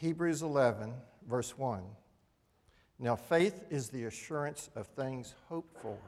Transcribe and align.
Hebrews 0.00 0.40
11, 0.40 0.94
verse 1.28 1.58
1. 1.58 1.82
Now, 2.98 3.16
faith 3.16 3.64
is 3.68 3.90
the 3.90 4.04
assurance 4.04 4.70
of 4.74 4.86
things 4.86 5.34
hoped 5.50 5.76
for, 5.76 5.98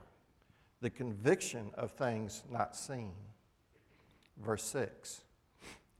the 0.80 0.88
conviction 0.88 1.71
of 1.74 1.90
things 1.90 2.42
not 2.50 2.74
seen. 2.74 3.12
Verse 4.42 4.64
6. 4.64 5.20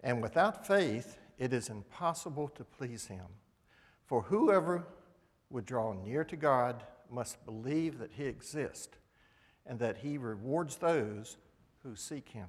And 0.03 0.23
without 0.23 0.67
faith, 0.67 1.19
it 1.37 1.53
is 1.53 1.69
impossible 1.69 2.49
to 2.55 2.65
please 2.65 3.09
him. 3.09 3.27
For 4.07 4.23
whoever 4.23 4.87
would 5.51 5.67
draw 5.67 5.93
near 5.93 6.25
to 6.25 6.37
God 6.37 6.85
must 7.11 7.45
believe 7.45 7.99
that 7.99 8.13
he 8.13 8.25
exists 8.25 8.97
and 9.67 9.79
that 9.81 9.99
he 9.99 10.17
rewards 10.17 10.77
those 10.77 11.37
who 11.83 11.95
seek 11.95 12.31
him. 12.31 12.49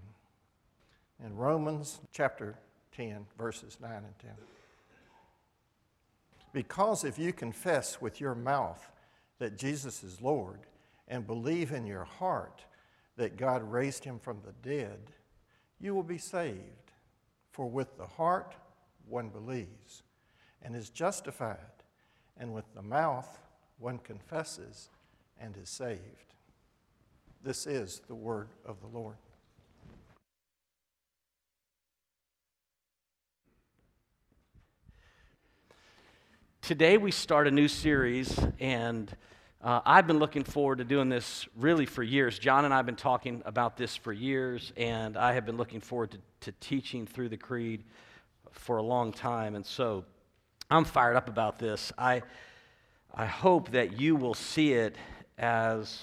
In 1.21 1.35
Romans 1.35 1.99
chapter 2.13 2.55
10, 2.95 3.25
verses 3.37 3.77
9 3.81 3.91
and 3.91 4.19
10. 4.19 4.31
Because 6.53 7.03
if 7.03 7.19
you 7.19 7.33
confess 7.33 7.99
with 7.99 8.21
your 8.21 8.35
mouth 8.35 8.91
that 9.39 9.57
Jesus 9.57 10.03
is 10.03 10.21
Lord 10.21 10.59
and 11.07 11.27
believe 11.27 11.71
in 11.71 11.85
your 11.85 12.05
heart 12.05 12.63
that 13.17 13.37
God 13.37 13.63
raised 13.63 14.03
him 14.03 14.19
from 14.19 14.39
the 14.45 14.53
dead, 14.67 14.99
you 15.79 15.93
will 15.93 16.03
be 16.03 16.17
saved. 16.17 16.59
For 17.51 17.69
with 17.69 17.97
the 17.97 18.07
heart 18.07 18.55
one 19.07 19.29
believes 19.29 20.03
and 20.61 20.75
is 20.75 20.89
justified, 20.89 21.57
and 22.37 22.53
with 22.53 22.65
the 22.73 22.81
mouth 22.81 23.39
one 23.79 23.97
confesses 23.99 24.89
and 25.39 25.57
is 25.57 25.69
saved. 25.69 26.33
This 27.43 27.67
is 27.67 28.01
the 28.07 28.15
word 28.15 28.47
of 28.65 28.79
the 28.79 28.87
Lord. 28.87 29.17
Today 36.63 36.97
we 36.97 37.11
start 37.11 37.45
a 37.49 37.51
new 37.51 37.67
series, 37.67 38.39
and 38.57 39.13
uh, 39.61 39.81
I've 39.85 40.07
been 40.07 40.19
looking 40.19 40.45
forward 40.45 40.77
to 40.77 40.85
doing 40.85 41.09
this 41.09 41.45
really 41.57 41.85
for 41.85 42.03
years. 42.03 42.39
John 42.39 42.63
and 42.63 42.73
I 42.73 42.77
have 42.77 42.85
been 42.85 42.95
talking 42.95 43.43
about 43.45 43.75
this 43.75 43.97
for 43.97 44.13
years, 44.13 44.71
and 44.77 45.17
I 45.17 45.33
have 45.33 45.45
been 45.45 45.57
looking 45.57 45.81
forward 45.81 46.11
to, 46.11 46.19
to 46.39 46.57
teaching 46.61 47.05
through 47.05 47.27
the 47.27 47.35
Creed 47.35 47.83
for 48.51 48.77
a 48.77 48.81
long 48.81 49.11
time. 49.11 49.55
And 49.55 49.65
so 49.65 50.05
I'm 50.71 50.85
fired 50.85 51.17
up 51.17 51.27
about 51.27 51.59
this. 51.59 51.91
I, 51.97 52.21
I 53.13 53.25
hope 53.25 53.71
that 53.71 53.99
you 53.99 54.15
will 54.15 54.33
see 54.33 54.71
it 54.71 54.95
as, 55.37 55.99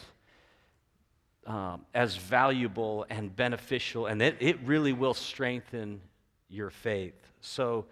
um, 1.46 1.86
as 1.94 2.16
valuable 2.16 3.06
and 3.08 3.34
beneficial, 3.34 4.08
and 4.08 4.20
it, 4.20 4.36
it 4.40 4.60
really 4.66 4.92
will 4.92 5.14
strengthen 5.14 6.02
your 6.50 6.68
faith. 6.68 7.14
So, 7.40 7.86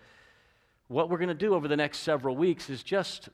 what 0.89 1.11
we're 1.11 1.19
going 1.19 1.29
to 1.29 1.35
do 1.35 1.55
over 1.55 1.69
the 1.69 1.77
next 1.77 1.99
several 1.99 2.35
weeks 2.35 2.71
is 2.71 2.83
just 2.83 3.29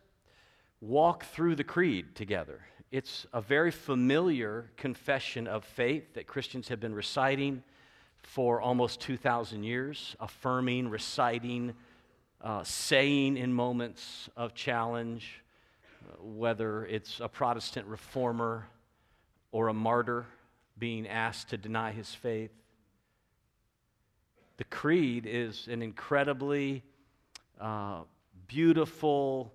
walk 0.80 1.24
through 1.24 1.54
the 1.54 1.64
creed 1.64 2.16
together. 2.16 2.60
It's 2.90 3.26
a 3.32 3.40
very 3.40 3.70
familiar 3.70 4.70
confession 4.76 5.46
of 5.46 5.64
faith 5.64 6.14
that 6.14 6.26
Christians 6.26 6.68
have 6.68 6.80
been 6.80 6.94
reciting 6.94 7.62
for 8.22 8.60
almost 8.60 9.00
2,000 9.00 9.62
years, 9.62 10.16
affirming, 10.18 10.88
reciting, 10.88 11.74
uh, 12.40 12.64
saying 12.64 13.36
in 13.36 13.52
moments 13.52 14.28
of 14.36 14.54
challenge, 14.54 15.42
uh, 16.02 16.22
whether 16.22 16.84
it's 16.86 17.20
a 17.20 17.28
Protestant 17.28 17.86
reformer 17.86 18.66
or 19.52 19.68
a 19.68 19.74
martyr 19.74 20.26
being 20.76 21.06
asked 21.06 21.50
to 21.50 21.56
deny 21.56 21.92
his 21.92 22.12
faith. 22.12 22.50
The 24.56 24.64
creed 24.64 25.26
is 25.26 25.68
an 25.68 25.82
incredibly 25.82 26.82
uh, 27.60 28.00
beautiful 28.46 29.52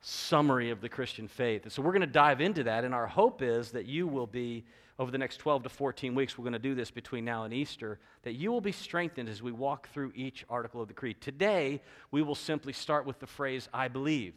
summary 0.00 0.70
of 0.70 0.80
the 0.80 0.88
Christian 0.88 1.28
faith. 1.28 1.64
And 1.64 1.72
so 1.72 1.82
we're 1.82 1.92
going 1.92 2.00
to 2.00 2.06
dive 2.06 2.40
into 2.40 2.64
that, 2.64 2.84
and 2.84 2.94
our 2.94 3.06
hope 3.06 3.42
is 3.42 3.72
that 3.72 3.86
you 3.86 4.06
will 4.06 4.26
be, 4.26 4.64
over 4.98 5.10
the 5.10 5.18
next 5.18 5.38
12 5.38 5.64
to 5.64 5.68
14 5.68 6.14
weeks, 6.14 6.38
we're 6.38 6.44
going 6.44 6.52
to 6.52 6.58
do 6.58 6.74
this 6.74 6.90
between 6.90 7.24
now 7.24 7.44
and 7.44 7.52
Easter, 7.52 7.98
that 8.22 8.34
you 8.34 8.52
will 8.52 8.60
be 8.60 8.72
strengthened 8.72 9.28
as 9.28 9.42
we 9.42 9.52
walk 9.52 9.88
through 9.90 10.12
each 10.14 10.44
article 10.48 10.80
of 10.80 10.88
the 10.88 10.94
Creed. 10.94 11.20
Today, 11.20 11.80
we 12.10 12.22
will 12.22 12.34
simply 12.34 12.72
start 12.72 13.06
with 13.06 13.18
the 13.18 13.26
phrase, 13.26 13.68
I 13.72 13.88
believe. 13.88 14.34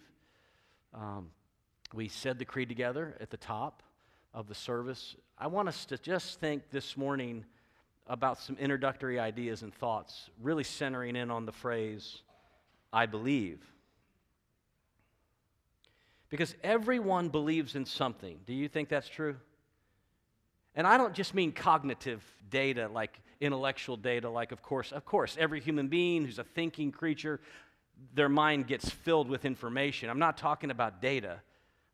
Um, 0.94 1.29
we 1.94 2.07
said 2.07 2.39
the 2.39 2.45
Creed 2.45 2.69
together 2.69 3.16
at 3.19 3.29
the 3.29 3.38
top 3.38 3.83
of 4.33 4.47
the 4.47 4.55
service. 4.55 5.16
I 5.38 5.47
want 5.47 5.67
us 5.67 5.85
to 5.85 5.97
just 5.97 6.39
think 6.39 6.69
this 6.71 6.95
morning 6.95 7.44
about 8.07 8.39
some 8.39 8.57
introductory 8.57 9.19
ideas 9.19 9.61
and 9.61 9.73
thoughts, 9.73 10.29
really 10.41 10.63
centering 10.63 11.16
in 11.16 11.29
on 11.31 11.45
the 11.45 11.51
phrase, 11.51 12.23
I 12.94 13.06
believe. 13.06 13.59
Because 16.29 16.56
everyone 16.63 17.29
believes 17.29 17.75
in 17.75 17.85
something. 17.85 18.40
Do 18.46 18.53
you 18.53 18.68
think 18.68 18.90
that's 18.90 19.09
true? 19.09 19.35
And 20.75 20.88
I 20.88 20.97
don't 20.97 21.13
just 21.13 21.34
mean 21.34 21.51
cognitive 21.51 22.24
data, 22.50 22.88
like 22.88 23.19
intellectual 23.41 23.97
data, 23.97 24.30
like, 24.30 24.51
of 24.51 24.62
course, 24.62 24.91
of 24.91 25.06
course, 25.06 25.35
every 25.40 25.59
human 25.59 25.88
being 25.88 26.25
who's 26.25 26.40
a 26.40 26.44
thinking 26.44 26.91
creature, 26.91 27.41
their 28.13 28.30
mind 28.30 28.68
gets 28.68 28.90
filled 28.90 29.28
with 29.30 29.44
information. 29.44 30.09
I'm 30.09 30.19
not 30.19 30.38
talking 30.38 30.72
about 30.72 31.01
data. 31.01 31.41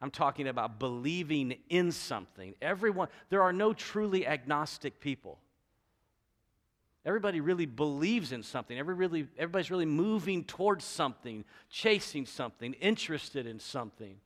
I'm 0.02 0.12
talking 0.12 0.48
about 0.48 0.78
believing 0.78 1.58
in 1.70 1.92
something. 1.92 2.54
Everyone, 2.62 3.08
there 3.30 3.42
are 3.42 3.54
no 3.54 3.74
truly 3.74 4.28
agnostic 4.28 5.00
people. 5.00 5.40
Everybody 7.08 7.40
really 7.40 7.66
believes 7.66 8.34
in 8.34 8.44
something. 8.44 8.78
Every 8.78 8.94
really, 8.94 9.28
everybody's 9.38 9.72
really 9.72 9.86
moving 9.86 10.44
towards 10.44 10.84
something, 10.84 11.46
chasing 11.70 12.26
something, 12.26 12.74
interested 12.74 13.48
in 13.48 13.62
something. 13.62 14.18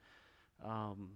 Um, 0.66 1.12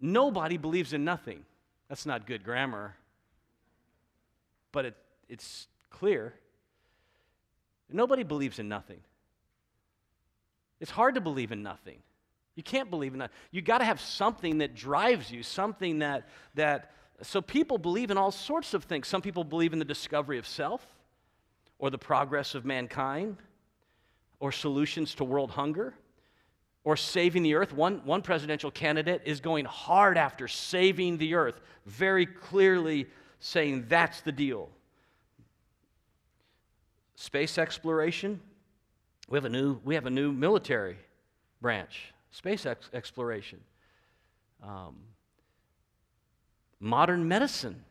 nobody 0.00 0.58
believes 0.58 0.92
in 0.92 1.04
nothing. 1.04 1.44
That's 1.88 2.06
not 2.06 2.24
good 2.24 2.44
grammar, 2.44 2.94
but 4.70 4.84
it, 4.84 4.96
it's 5.28 5.66
clear. 5.90 6.34
Nobody 7.90 8.22
believes 8.22 8.60
in 8.60 8.68
nothing. 8.68 9.00
It's 10.78 10.92
hard 10.92 11.16
to 11.16 11.20
believe 11.20 11.50
in 11.50 11.64
nothing. 11.64 11.98
You 12.54 12.62
can't 12.62 12.90
believe 12.90 13.12
in 13.12 13.18
that. 13.18 13.32
You 13.50 13.60
got 13.60 13.78
to 13.78 13.84
have 13.84 14.00
something 14.00 14.58
that 14.58 14.76
drives 14.76 15.32
you, 15.32 15.42
something 15.42 15.98
that 15.98 16.28
that 16.54 16.92
so 17.22 17.40
people 17.40 17.78
believe 17.78 18.10
in 18.10 18.18
all 18.18 18.30
sorts 18.30 18.74
of 18.74 18.84
things. 18.84 19.08
Some 19.08 19.22
people 19.22 19.44
believe 19.44 19.72
in 19.72 19.78
the 19.78 19.84
discovery 19.84 20.38
of 20.38 20.46
self, 20.46 20.86
or 21.78 21.90
the 21.90 21.98
progress 21.98 22.54
of 22.54 22.64
mankind, 22.64 23.36
or 24.40 24.52
solutions 24.52 25.14
to 25.16 25.24
world 25.24 25.50
hunger, 25.50 25.94
or 26.82 26.96
saving 26.96 27.42
the 27.42 27.54
earth. 27.54 27.72
One, 27.72 28.00
one 28.04 28.22
presidential 28.22 28.70
candidate 28.70 29.22
is 29.24 29.40
going 29.40 29.64
hard 29.64 30.18
after 30.18 30.48
saving 30.48 31.18
the 31.18 31.34
earth, 31.34 31.60
very 31.86 32.26
clearly 32.26 33.06
saying 33.40 33.86
that's 33.88 34.20
the 34.20 34.32
deal. 34.32 34.68
Space 37.16 37.58
exploration. 37.58 38.40
We 39.28 39.36
have 39.36 39.44
a 39.44 39.48
new, 39.48 39.80
we 39.84 39.94
have 39.94 40.06
a 40.06 40.10
new 40.10 40.32
military 40.32 40.98
branch, 41.60 42.12
space 42.30 42.66
ex- 42.66 42.90
exploration. 42.92 43.60
Um, 44.62 44.96
modern 46.84 47.26
medicine. 47.26 47.82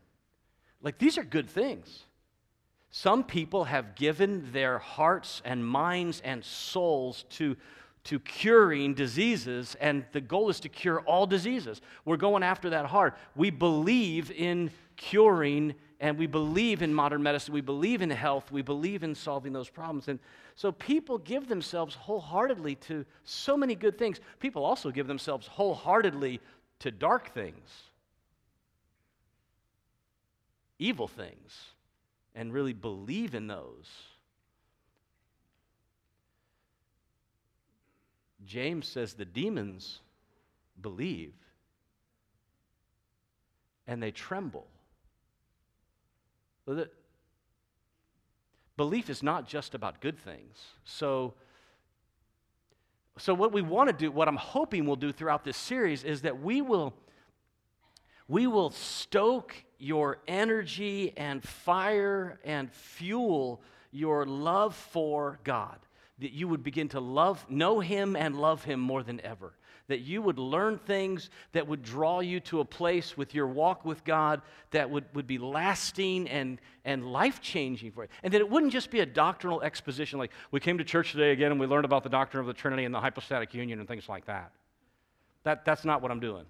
Like, 0.82 1.00
these 1.00 1.18
are 1.18 1.24
good 1.24 1.50
things. 1.50 2.04
Some 2.92 3.24
people 3.24 3.64
have 3.64 3.96
given 3.96 4.52
their 4.52 4.78
hearts 4.78 5.42
and 5.44 5.66
minds 5.66 6.22
and 6.24 6.46
souls 6.46 7.26
to, 7.32 7.58
to 8.04 8.20
curing 8.20 8.94
diseases, 8.94 9.76
and 9.82 10.06
the 10.12 10.22
goal 10.22 10.52
is 10.52 10.60
to 10.60 10.70
cure 10.70 11.00
all 11.02 11.26
diseases. 11.26 11.82
We're 12.06 12.18
going 12.18 12.44
after 12.44 12.70
that 12.70 12.86
hard. 12.86 13.14
We 13.36 13.50
believe 13.50 14.30
in 14.30 14.70
curing, 14.96 15.74
and 16.00 16.16
we 16.16 16.28
believe 16.28 16.84
in 16.84 16.94
modern 16.94 17.24
medicine. 17.24 17.52
We 17.52 17.62
believe 17.62 18.04
in 18.04 18.12
health. 18.12 18.52
We 18.52 18.62
believe 18.62 19.02
in 19.02 19.16
solving 19.16 19.54
those 19.54 19.70
problems. 19.70 20.08
And 20.08 20.20
so 20.54 20.72
people 20.72 21.18
give 21.18 21.48
themselves 21.48 21.96
wholeheartedly 21.96 22.76
to 22.76 23.08
so 23.24 23.58
many 23.58 23.74
good 23.74 23.98
things. 23.98 24.20
People 24.40 24.64
also 24.64 24.92
give 24.92 25.08
themselves 25.08 25.48
wholeheartedly 25.48 26.40
to 26.82 26.92
dark 26.92 27.34
things 27.34 27.90
evil 30.84 31.08
things 31.08 31.70
and 32.36 32.52
really 32.52 32.74
believe 32.74 33.34
in 33.36 33.48
those. 33.48 33.90
James 38.46 38.86
says 38.86 39.14
the 39.14 39.24
demons 39.24 40.02
believe 40.82 41.34
and 43.88 44.04
they 44.04 44.12
tremble. 44.12 44.68
belief 48.76 49.10
is 49.10 49.24
not 49.24 49.48
just 49.48 49.76
about 49.76 50.02
good 50.02 50.20
things. 50.20 50.58
So, 50.84 51.34
so 53.18 53.34
what 53.34 53.54
we 53.54 53.62
want 53.62 53.90
to 53.90 53.94
do, 53.94 54.12
what 54.12 54.28
I'm 54.28 54.36
hoping 54.36 54.86
we'll 54.86 54.98
do 54.98 55.14
throughout 55.14 55.46
this 55.46 55.56
series, 55.56 56.04
is 56.04 56.24
that 56.24 56.42
we 56.42 56.62
will, 56.62 56.94
we 58.28 58.48
will 58.48 58.72
stoke 58.72 59.64
your 59.84 60.20
energy 60.28 61.14
and 61.18 61.44
fire 61.44 62.40
and 62.44 62.72
fuel 62.72 63.62
your 63.92 64.26
love 64.26 64.76
for 64.76 65.40
God. 65.44 65.78
that 66.20 66.32
you 66.32 66.48
would 66.48 66.64
begin 66.64 66.88
to 66.88 67.00
love, 67.00 67.44
know 67.50 67.80
Him 67.80 68.16
and 68.16 68.40
love 68.40 68.64
Him 68.64 68.80
more 68.80 69.04
than 69.04 69.20
ever. 69.22 69.52
That 69.88 70.02
you 70.02 70.22
would 70.22 70.40
learn 70.40 70.78
things 70.78 71.30
that 71.52 71.68
would 71.68 71.84
draw 71.84 72.22
you 72.22 72.40
to 72.42 72.62
a 72.62 72.66
place 72.66 73.18
with 73.18 73.34
your 73.34 73.48
walk 73.48 73.84
with 73.84 74.06
God 74.06 74.42
that 74.72 74.90
would, 74.90 75.06
would 75.14 75.28
be 75.28 75.38
lasting 75.40 76.30
and, 76.30 76.62
and 76.86 77.12
life 77.12 77.42
changing 77.42 77.92
for 77.92 78.04
you. 78.04 78.10
And 78.22 78.34
that 78.34 78.40
it 78.40 78.50
wouldn't 78.50 78.72
just 78.72 78.92
be 78.92 79.02
a 79.02 79.06
doctrinal 79.06 79.62
exposition 79.64 80.20
like 80.20 80.32
we 80.52 80.60
came 80.60 80.78
to 80.78 80.84
church 80.84 81.12
today 81.12 81.32
again 81.32 81.52
and 81.52 81.60
we 81.60 81.68
learned 81.68 81.86
about 81.86 82.04
the 82.04 82.10
doctrine 82.10 82.40
of 82.40 82.48
the 82.48 82.54
Trinity 82.54 82.86
and 82.86 82.94
the 82.94 83.02
hypostatic 83.02 83.54
union 83.54 83.80
and 83.80 83.88
things 83.88 84.08
like 84.08 84.26
that. 84.26 84.52
that 85.44 85.66
that's 85.66 85.84
not 85.84 86.02
what 86.02 86.12
I'm 86.12 86.22
doing. 86.22 86.46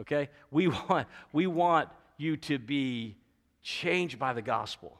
Okay? 0.00 0.28
We 0.50 0.68
want, 0.88 1.08
we 1.32 1.46
want 1.46 1.88
you 2.16 2.36
to 2.36 2.58
be 2.58 3.16
changed 3.62 4.18
by 4.18 4.32
the 4.32 4.42
gospel. 4.42 4.98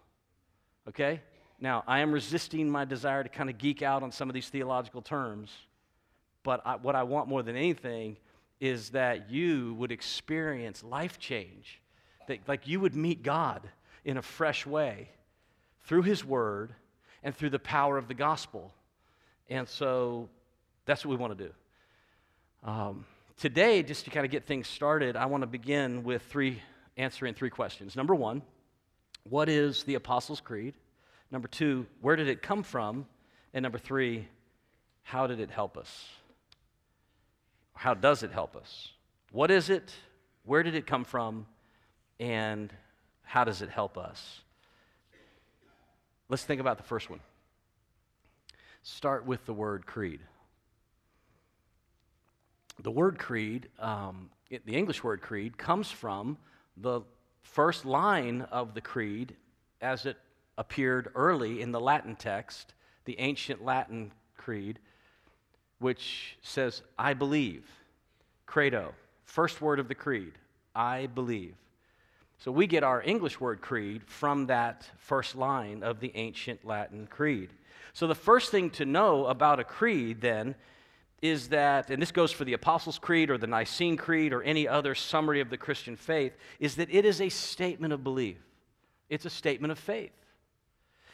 Okay? 0.88 1.20
Now, 1.60 1.84
I 1.86 2.00
am 2.00 2.12
resisting 2.12 2.68
my 2.68 2.84
desire 2.84 3.22
to 3.22 3.28
kind 3.28 3.48
of 3.48 3.58
geek 3.58 3.82
out 3.82 4.02
on 4.02 4.12
some 4.12 4.28
of 4.28 4.34
these 4.34 4.48
theological 4.48 5.02
terms, 5.02 5.50
but 6.42 6.60
I, 6.66 6.76
what 6.76 6.94
I 6.94 7.02
want 7.02 7.28
more 7.28 7.42
than 7.42 7.56
anything 7.56 8.16
is 8.60 8.90
that 8.90 9.30
you 9.30 9.74
would 9.74 9.92
experience 9.92 10.82
life 10.82 11.18
change, 11.18 11.80
that 12.28 12.40
like 12.46 12.66
you 12.66 12.80
would 12.80 12.94
meet 12.94 13.22
God 13.22 13.68
in 14.04 14.16
a 14.16 14.22
fresh 14.22 14.66
way 14.66 15.10
through 15.84 16.02
His 16.02 16.24
Word 16.24 16.74
and 17.22 17.34
through 17.34 17.50
the 17.50 17.58
power 17.58 17.98
of 17.98 18.08
the 18.08 18.14
gospel. 18.14 18.72
And 19.48 19.68
so 19.68 20.28
that's 20.84 21.04
what 21.04 21.10
we 21.10 21.16
want 21.16 21.38
to 21.38 21.44
do. 21.44 21.52
Um, 22.64 23.06
today, 23.36 23.82
just 23.82 24.04
to 24.04 24.10
kind 24.10 24.26
of 24.26 24.32
get 24.32 24.44
things 24.44 24.68
started, 24.68 25.16
I 25.16 25.26
want 25.26 25.42
to 25.42 25.46
begin 25.46 26.04
with 26.04 26.22
three 26.22 26.62
answering 26.96 27.34
three 27.34 27.50
questions. 27.50 27.96
Number 27.96 28.14
one, 28.14 28.42
what 29.24 29.48
is 29.48 29.84
the 29.84 29.94
Apostles' 29.94 30.40
Creed? 30.40 30.74
Number 31.30 31.48
two, 31.48 31.86
where 32.00 32.16
did 32.16 32.28
it 32.28 32.42
come 32.42 32.62
from? 32.62 33.06
And 33.52 33.62
number 33.62 33.78
three, 33.78 34.28
how 35.02 35.26
did 35.26 35.40
it 35.40 35.50
help 35.50 35.76
us? 35.76 36.08
How 37.74 37.94
does 37.94 38.22
it 38.22 38.32
help 38.32 38.56
us? 38.56 38.90
What 39.32 39.50
is 39.50 39.70
it? 39.70 39.92
Where 40.44 40.62
did 40.62 40.74
it 40.74 40.86
come 40.86 41.04
from? 41.04 41.46
And 42.18 42.72
how 43.22 43.44
does 43.44 43.62
it 43.62 43.68
help 43.68 43.98
us? 43.98 44.40
Let's 46.28 46.44
think 46.44 46.60
about 46.60 46.78
the 46.78 46.84
first 46.84 47.10
one. 47.10 47.20
Start 48.82 49.26
with 49.26 49.44
the 49.46 49.52
word 49.52 49.84
creed. 49.84 50.20
The 52.82 52.90
word 52.90 53.18
creed, 53.18 53.68
um, 53.78 54.30
it, 54.50 54.64
the 54.66 54.74
English 54.76 55.02
word 55.02 55.20
creed, 55.22 55.56
comes 55.58 55.90
from 55.90 56.36
the 56.76 57.02
first 57.42 57.84
line 57.84 58.42
of 58.50 58.74
the 58.74 58.80
creed 58.80 59.34
as 59.80 60.06
it 60.06 60.16
appeared 60.58 61.10
early 61.14 61.60
in 61.60 61.72
the 61.72 61.80
Latin 61.80 62.16
text, 62.16 62.74
the 63.04 63.18
ancient 63.18 63.64
Latin 63.64 64.12
creed, 64.36 64.78
which 65.78 66.36
says, 66.42 66.82
I 66.98 67.14
believe. 67.14 67.64
Credo, 68.46 68.94
first 69.24 69.60
word 69.60 69.80
of 69.80 69.88
the 69.88 69.94
creed, 69.94 70.32
I 70.74 71.06
believe. 71.06 71.54
So 72.38 72.52
we 72.52 72.66
get 72.66 72.84
our 72.84 73.02
English 73.02 73.40
word 73.40 73.60
creed 73.60 74.02
from 74.06 74.46
that 74.46 74.88
first 74.98 75.34
line 75.34 75.82
of 75.82 76.00
the 76.00 76.12
ancient 76.14 76.64
Latin 76.64 77.06
creed. 77.06 77.50
So 77.92 78.06
the 78.06 78.14
first 78.14 78.50
thing 78.50 78.70
to 78.70 78.84
know 78.84 79.26
about 79.26 79.58
a 79.58 79.64
creed 79.64 80.20
then 80.20 80.54
is 81.22 81.48
that, 81.48 81.90
and 81.90 82.00
this 82.00 82.12
goes 82.12 82.30
for 82.30 82.44
the 82.44 82.52
Apostles' 82.52 82.98
Creed 82.98 83.30
or 83.30 83.38
the 83.38 83.46
Nicene 83.46 83.96
Creed 83.96 84.32
or 84.32 84.42
any 84.42 84.68
other 84.68 84.94
summary 84.94 85.40
of 85.40 85.50
the 85.50 85.56
Christian 85.56 85.96
faith, 85.96 86.36
is 86.60 86.76
that 86.76 86.92
it 86.92 87.04
is 87.04 87.20
a 87.20 87.28
statement 87.28 87.92
of 87.92 88.04
belief. 88.04 88.36
It's 89.08 89.24
a 89.24 89.30
statement 89.30 89.72
of 89.72 89.78
faith. 89.78 90.12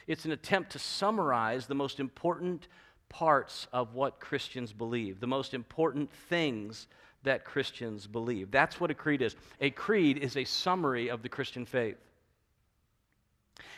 It's 0.06 0.24
an 0.24 0.32
attempt 0.32 0.72
to 0.72 0.78
summarize 0.78 1.66
the 1.66 1.74
most 1.74 2.00
important 2.00 2.66
parts 3.08 3.68
of 3.72 3.94
what 3.94 4.18
Christians 4.18 4.72
believe, 4.72 5.20
the 5.20 5.26
most 5.26 5.54
important 5.54 6.10
things 6.28 6.88
that 7.22 7.44
Christians 7.44 8.06
believe. 8.06 8.50
That's 8.50 8.80
what 8.80 8.90
a 8.90 8.94
creed 8.94 9.22
is. 9.22 9.36
A 9.60 9.70
creed 9.70 10.18
is 10.18 10.36
a 10.36 10.44
summary 10.44 11.08
of 11.08 11.22
the 11.22 11.28
Christian 11.28 11.64
faith. 11.64 11.98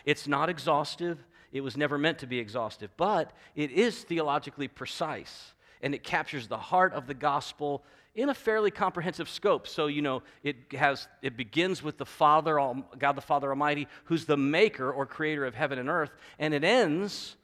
It's 0.07 0.27
not 0.27 0.49
exhaustive, 0.49 1.19
it 1.53 1.61
was 1.61 1.77
never 1.77 1.99
meant 1.99 2.19
to 2.19 2.27
be 2.27 2.39
exhaustive, 2.39 2.91
but 2.97 3.33
it 3.55 3.71
is 3.71 4.03
theologically 4.03 4.69
precise 4.69 5.54
and 5.85 5.95
it 5.95 6.03
captures 6.03 6.49
the 6.49 6.57
heart 6.57 6.95
of 6.95 7.07
the 7.07 7.13
gospel 7.13 7.85
in 8.15 8.31
a 8.31 8.35
fairly 8.35 8.71
comprehensive 8.71 9.29
scope. 9.29 9.69
So, 9.69 9.87
you 9.87 10.01
know, 10.01 10.23
it 10.43 10.57
has 10.73 11.07
it 11.21 11.37
begins 11.37 11.83
with 11.83 11.99
the 11.99 12.07
Father, 12.07 12.59
God 12.99 13.13
the 13.13 13.21
Father 13.21 13.51
Almighty, 13.51 13.87
who's 14.05 14.25
the 14.25 14.39
maker 14.39 14.91
or 14.91 15.05
creator 15.05 15.45
of 15.45 15.55
heaven 15.55 15.79
and 15.79 15.91
earth, 15.91 16.11
and 16.39 16.55
it 16.55 16.65
ends 16.65 17.37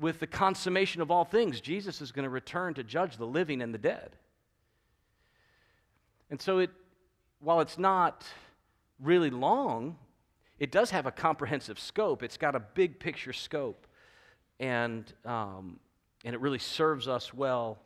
with 0.00 0.20
the 0.20 0.26
consummation 0.26 1.02
of 1.02 1.10
all 1.10 1.26
things. 1.26 1.60
Jesus 1.60 2.00
is 2.00 2.12
going 2.12 2.24
to 2.24 2.30
return 2.30 2.72
to 2.74 2.82
judge 2.82 3.18
the 3.18 3.26
living 3.26 3.60
and 3.60 3.74
the 3.74 3.78
dead. 3.78 4.16
And 6.30 6.40
so 6.40 6.60
it 6.60 6.70
while 7.40 7.60
it's 7.60 7.76
not 7.76 8.24
really 9.00 9.30
long, 9.30 9.98
it 10.58 10.70
does 10.70 10.90
have 10.90 11.04
a 11.04 11.12
comprehensive 11.12 11.78
scope. 11.78 12.22
It's 12.22 12.38
got 12.38 12.54
a 12.54 12.60
big 12.60 13.00
picture 13.00 13.34
scope. 13.34 13.86
And 14.58 15.12
um, 15.26 15.78
and 16.24 16.34
it 16.34 16.40
really 16.40 16.58
serves 16.58 17.08
us 17.08 17.34
well 17.34 17.78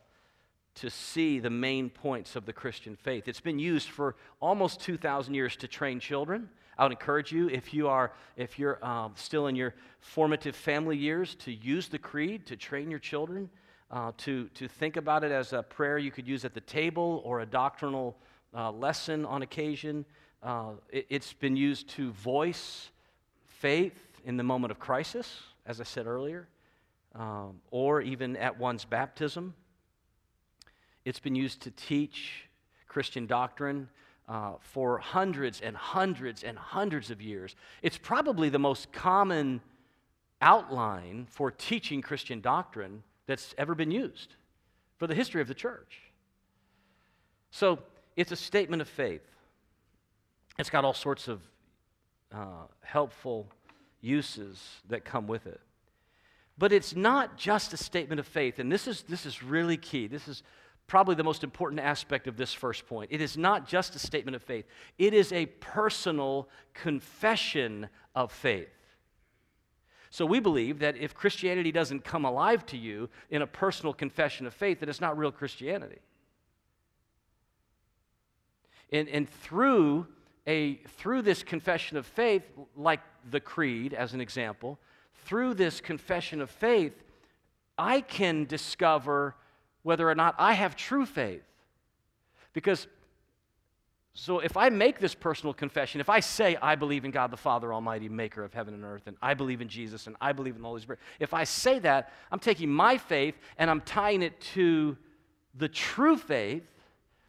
to 0.77 0.91
see 0.91 1.39
the 1.39 1.51
main 1.51 1.89
points 1.89 2.37
of 2.37 2.45
the 2.45 2.53
Christian 2.53 2.97
faith. 2.97 3.29
It's 3.29 3.41
been 3.41 3.59
used 3.59 3.89
for 3.89 4.15
almost 4.41 4.81
2,000 4.81 5.35
years 5.35 5.57
to 5.57 5.69
train 5.69 6.01
children. 6.01 6.51
I 6.79 6.83
would 6.83 6.93
encourage 6.93 7.33
you, 7.33 7.49
if 7.49 7.73
you 7.73 7.89
are 7.89 8.13
if 8.37 8.59
you're 8.59 8.85
um, 8.85 9.13
still 9.17 9.47
in 9.47 9.57
your 9.57 9.75
formative 10.01 10.55
family 10.55 10.99
years, 10.99 11.35
to 11.37 11.53
use 11.53 11.89
the 11.89 11.99
creed 11.99 12.45
to 12.47 12.57
train 12.57 12.91
your 12.91 12.99
children, 12.99 13.49
uh, 13.91 14.13
to 14.19 14.49
to 14.49 14.69
think 14.69 14.99
about 14.99 15.25
it 15.25 15.33
as 15.33 15.55
a 15.55 15.63
prayer 15.63 15.97
you 15.97 16.11
could 16.11 16.29
use 16.29 16.45
at 16.45 16.53
the 16.53 16.61
table 16.61 17.23
or 17.25 17.41
a 17.41 17.47
doctrinal 17.47 18.19
uh, 18.55 18.71
lesson 18.71 19.25
on 19.25 19.41
occasion. 19.41 20.05
Uh, 20.43 20.73
it, 20.91 21.07
it's 21.09 21.33
been 21.33 21.57
used 21.57 21.89
to 21.89 22.13
voice 22.13 22.91
faith 23.47 24.21
in 24.27 24.37
the 24.37 24.45
moment 24.45 24.71
of 24.71 24.79
crisis, 24.79 25.41
as 25.65 25.81
I 25.81 25.85
said 25.85 26.07
earlier 26.07 26.47
um, 27.17 27.61
or 27.71 28.01
even 28.03 28.37
at 28.37 28.59
one's 28.59 28.85
baptism. 28.85 29.55
It's 31.05 31.19
been 31.19 31.35
used 31.35 31.63
to 31.63 31.71
teach 31.71 32.49
Christian 32.89 33.27
doctrine 33.27 33.89
uh, 34.29 34.55
for 34.61 34.99
hundreds 34.99 35.61
and 35.61 35.77
hundreds 35.77 36.43
and 36.43 36.59
hundreds 36.59 37.11
of 37.11 37.23
years. 37.23 37.55
It's 37.83 37.99
probably 37.99 38.49
the 38.49 38.59
most 38.59 38.93
common 38.93 39.61
outline 40.43 41.27
for 41.31 41.51
teaching 41.51 42.03
Christian 42.03 42.41
doctrine 42.41 43.03
that's 43.27 43.55
ever 43.57 43.75
been 43.75 43.91
used 43.91 44.35
for 44.99 45.07
the 45.07 45.15
history 45.15 45.41
of 45.41 45.49
the 45.49 45.55
church. 45.55 46.01
So 47.51 47.79
it's 48.17 48.33
a 48.33 48.37
statement 48.37 48.83
of 48.83 48.89
faith. 48.89 49.23
It's 50.59 50.71
got 50.71 50.85
all 50.85 50.95
sorts 50.95 51.29
of 51.29 51.41
uh, 52.33 52.67
helpful 52.83 53.47
uses 54.01 54.63
that 54.89 55.05
come 55.05 55.27
with 55.27 55.47
it. 55.47 55.61
But 56.59 56.73
it's 56.73 56.97
not 56.97 57.37
just 57.37 57.73
a 57.73 57.77
statement 57.77 58.19
of 58.19 58.27
faith, 58.27 58.59
and 58.59 58.73
this 58.73 58.89
is, 58.89 59.03
this 59.03 59.27
is 59.27 59.43
really 59.43 59.77
key. 59.77 60.07
This 60.07 60.27
is 60.27 60.43
probably 60.87 61.15
the 61.15 61.25
most 61.25 61.45
important 61.45 61.81
aspect 61.81 62.27
of 62.27 62.37
this 62.37 62.53
first 62.53 62.87
point. 62.87 63.11
It 63.13 63.21
is 63.21 63.37
not 63.37 63.67
just 63.67 63.95
a 63.95 63.99
statement 63.99 64.37
of 64.37 64.43
faith, 64.43 64.67
it 64.99 65.13
is 65.13 65.33
a 65.33 65.47
personal 65.47 66.49
confession 66.75 67.89
of 68.15 68.33
faith. 68.33 68.69
So 70.11 70.25
we 70.25 70.41
believe 70.41 70.79
that 70.79 70.97
if 70.97 71.15
Christianity 71.15 71.73
doesn't 71.73 72.05
come 72.05 72.25
alive 72.25 72.65
to 72.67 72.79
you 72.79 73.11
in 73.29 73.43
a 73.43 73.47
personal 73.47 73.93
confession 73.93 74.47
of 74.47 74.55
faith, 74.55 74.81
that 74.81 74.89
it's 74.89 75.01
not 75.01 75.19
real 75.19 75.33
Christianity. 75.33 75.99
And, 78.93 79.09
and 79.09 79.29
through, 79.29 80.07
a, 80.47 80.77
through 80.97 81.23
this 81.23 81.43
confession 81.43 81.99
of 81.99 82.07
faith, 82.07 82.45
like 82.77 83.01
the 83.31 83.41
creed 83.41 83.93
as 83.93 84.15
an 84.15 84.21
example, 84.21 84.79
through 85.27 85.55
this 85.55 85.81
confession 85.81 86.41
of 86.41 86.51
faith, 86.51 86.95
I 87.77 88.01
can 88.01 88.45
discover 88.47 89.35
whether 89.83 90.09
or 90.09 90.15
not 90.15 90.35
I 90.39 90.55
have 90.55 90.77
true 90.77 91.05
faith. 91.05 91.43
Because, 92.53 92.87
so 94.15 94.39
if 94.39 94.57
I 94.57 94.71
make 94.71 94.99
this 94.99 95.15
personal 95.15 95.53
confession, 95.53 96.01
if 96.01 96.09
I 96.09 96.21
say, 96.21 96.57
I 96.63 96.75
believe 96.75 97.05
in 97.05 97.11
God 97.11 97.31
the 97.31 97.37
Father 97.37 97.75
Almighty, 97.75 98.09
maker 98.09 98.43
of 98.43 98.55
heaven 98.55 98.73
and 98.73 98.85
earth, 98.85 99.03
and 99.07 99.17
I 99.21 99.35
believe 99.35 99.61
in 99.61 99.69
Jesus, 99.69 100.07
and 100.07 100.17
I 100.21 100.33
believe 100.33 100.57
in 100.57 100.63
the 100.63 100.69
Holy 100.69 100.81
Spirit, 100.81 101.01
if 101.21 101.35
I 101.35 101.45
say 101.45 101.79
that, 101.81 102.13
I'm 102.33 102.39
taking 102.39 102.71
my 102.71 102.97
faith 102.97 103.35
and 103.59 103.69
I'm 103.69 103.83
tying 103.83 104.23
it 104.23 104.41
to 104.55 104.97
the 105.55 105.69
true 105.69 106.17
faith 106.17 106.65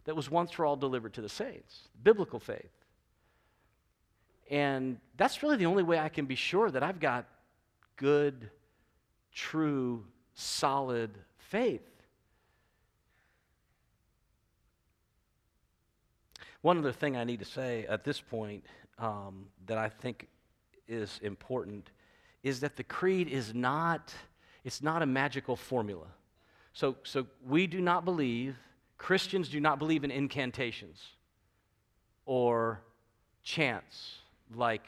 that 0.04 0.16
was 0.16 0.30
once 0.30 0.50
for 0.50 0.64
all 0.64 0.76
delivered 0.76 1.12
to 1.14 1.20
the 1.20 1.28
saints, 1.28 1.88
biblical 2.02 2.40
faith. 2.40 2.70
And 4.50 4.98
that's 5.16 5.42
really 5.42 5.56
the 5.56 5.66
only 5.66 5.82
way 5.82 5.98
I 5.98 6.08
can 6.08 6.24
be 6.24 6.34
sure 6.34 6.70
that 6.70 6.82
I've 6.82 7.00
got 7.00 7.26
good, 7.98 8.50
true, 9.34 10.06
solid 10.32 11.10
faith. 11.36 11.82
One 16.62 16.78
other 16.78 16.92
thing 16.92 17.16
I 17.16 17.24
need 17.24 17.40
to 17.40 17.44
say 17.44 17.84
at 17.86 18.02
this 18.02 18.20
point 18.20 18.64
um, 18.98 19.46
that 19.66 19.76
I 19.76 19.90
think 19.90 20.26
is 20.88 21.20
important 21.22 21.90
is 22.42 22.60
that 22.60 22.76
the 22.76 22.84
creed 22.84 23.28
is 23.28 23.52
not 23.52 24.14
It's 24.64 24.82
not 24.82 25.02
a 25.02 25.06
magical 25.06 25.56
formula. 25.56 26.06
So, 26.72 26.96
so 27.02 27.26
we 27.46 27.66
do 27.66 27.80
not 27.80 28.04
believe, 28.04 28.56
Christians 28.98 29.48
do 29.48 29.60
not 29.60 29.78
believe 29.78 30.04
in 30.04 30.10
incantations 30.10 31.16
or 32.26 32.80
chants 33.42 34.18
like, 34.54 34.86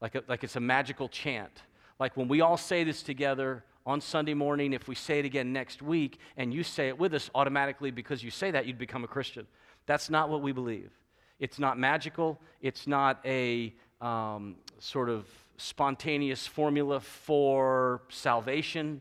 like, 0.00 0.14
a, 0.16 0.22
like 0.28 0.44
it's 0.44 0.56
a 0.56 0.60
magical 0.60 1.08
chant. 1.08 1.62
Like 2.02 2.16
when 2.16 2.26
we 2.26 2.40
all 2.40 2.56
say 2.56 2.82
this 2.82 3.00
together 3.00 3.62
on 3.86 4.00
Sunday 4.00 4.34
morning, 4.34 4.72
if 4.72 4.88
we 4.88 4.96
say 4.96 5.20
it 5.20 5.24
again 5.24 5.52
next 5.52 5.82
week 5.82 6.18
and 6.36 6.52
you 6.52 6.64
say 6.64 6.88
it 6.88 6.98
with 6.98 7.14
us 7.14 7.30
automatically 7.32 7.92
because 7.92 8.24
you 8.24 8.30
say 8.32 8.50
that, 8.50 8.66
you'd 8.66 8.76
become 8.76 9.04
a 9.04 9.06
Christian. 9.06 9.46
That's 9.86 10.10
not 10.10 10.28
what 10.28 10.42
we 10.42 10.50
believe. 10.50 10.90
It's 11.38 11.60
not 11.60 11.78
magical, 11.78 12.40
it's 12.60 12.88
not 12.88 13.20
a 13.24 13.72
um, 14.00 14.56
sort 14.80 15.10
of 15.10 15.28
spontaneous 15.58 16.44
formula 16.44 16.98
for 16.98 18.02
salvation. 18.08 19.00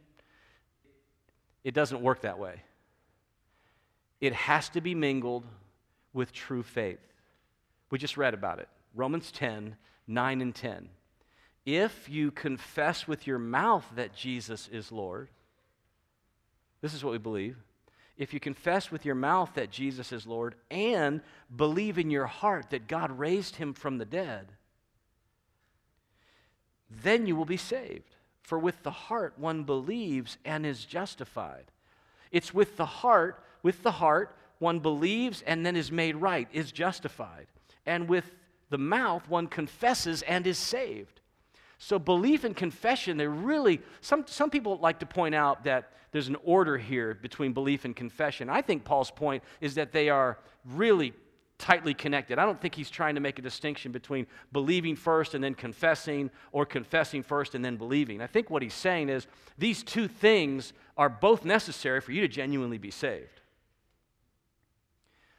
It 1.64 1.74
doesn't 1.74 2.04
work 2.04 2.22
that 2.22 2.38
way. 2.38 2.62
It 4.20 4.34
has 4.34 4.70
to 4.70 4.80
be 4.80 4.94
mingled 4.94 5.48
with 6.14 6.34
true 6.34 6.62
faith. 6.62 7.00
We 7.90 7.98
just 7.98 8.16
read 8.16 8.36
about 8.36 8.60
it. 8.60 8.70
Romans 8.94 9.32
10, 9.32 9.76
9 10.06 10.42
and 10.42 10.54
10. 10.54 10.90
If 11.66 12.10
you 12.10 12.32
confess 12.32 13.08
with 13.08 13.28
your 13.28 13.40
mouth 13.40 13.86
that 13.96 14.16
Jesus 14.16 14.68
is 14.72 14.92
Lord, 14.92 15.30
this 16.82 16.94
is 16.94 17.04
what 17.04 17.12
we 17.12 17.20
believe. 17.20 17.58
If 18.18 18.34
you 18.34 18.40
confess 18.40 18.92
with 18.92 19.06
your 19.06 19.16
mouth 19.16 19.52
that 19.56 19.72
Jesus 19.72 20.12
is 20.12 20.28
Lord 20.28 20.56
and 20.70 21.22
believe 21.56 21.98
in 21.98 22.12
your 22.12 22.26
heart 22.26 22.70
that 22.72 22.88
God 22.88 23.18
raised 23.18 23.56
him 23.56 23.74
from 23.74 23.98
the 23.98 24.06
dead, 24.06 24.52
then 26.90 27.26
you 27.26 27.36
will 27.36 27.46
be 27.46 27.58
saved. 27.58 28.16
For 28.42 28.60
with 28.60 28.84
the 28.84 28.92
heart 28.92 29.34
one 29.38 29.64
believes 29.64 30.38
and 30.44 30.66
is 30.66 30.86
justified. 30.86 31.66
It's 32.32 32.54
with 32.54 32.78
the 32.78 32.86
heart, 32.86 33.44
with 33.64 33.82
the 33.84 33.92
heart, 33.92 34.36
one 34.60 34.80
believes 34.80 35.42
and 35.44 35.66
then 35.66 35.76
is 35.76 35.92
made 35.92 36.16
right, 36.16 36.48
is 36.52 36.72
justified. 36.72 37.48
And 37.86 38.10
with 38.10 38.36
the 38.70 38.78
mouth, 38.78 39.28
one 39.30 39.48
confesses 39.48 40.22
and 40.24 40.46
is 40.46 40.58
saved. 40.58 41.21
So, 41.84 41.98
belief 41.98 42.44
and 42.44 42.56
confession, 42.56 43.18
they're 43.18 43.32
really, 43.32 43.82
some, 44.02 44.24
some 44.28 44.52
people 44.52 44.78
like 44.78 45.00
to 45.00 45.08
point 45.08 45.34
out 45.34 45.64
that 45.64 45.94
there's 46.12 46.28
an 46.28 46.38
order 46.44 46.78
here 46.78 47.16
between 47.16 47.54
belief 47.54 47.86
and 47.86 47.96
confession. 47.96 48.52
I 48.52 48.62
think 48.62 48.84
Paul's 48.84 49.10
point 49.10 49.42
is 49.62 49.74
that 49.76 49.92
they 49.92 50.08
are 50.08 50.38
really 50.64 51.12
tightly 51.58 51.96
connected. 51.96 52.38
I 52.38 52.46
don't 52.46 52.62
think 52.62 52.76
he's 52.76 52.92
trying 52.92 53.16
to 53.16 53.22
make 53.22 53.40
a 53.40 53.42
distinction 53.42 53.92
between 53.92 54.28
believing 54.52 54.96
first 54.96 55.34
and 55.34 55.44
then 55.44 55.56
confessing, 55.56 56.30
or 56.52 56.68
confessing 56.68 57.24
first 57.24 57.56
and 57.56 57.66
then 57.66 57.78
believing. 57.78 58.22
I 58.22 58.28
think 58.28 58.52
what 58.52 58.62
he's 58.62 58.76
saying 58.76 59.10
is 59.10 59.26
these 59.58 59.82
two 59.82 60.08
things 60.08 60.74
are 60.98 61.10
both 61.10 61.46
necessary 61.46 62.00
for 62.00 62.12
you 62.12 62.22
to 62.22 62.28
genuinely 62.28 62.78
be 62.78 62.92
saved. 62.92 63.42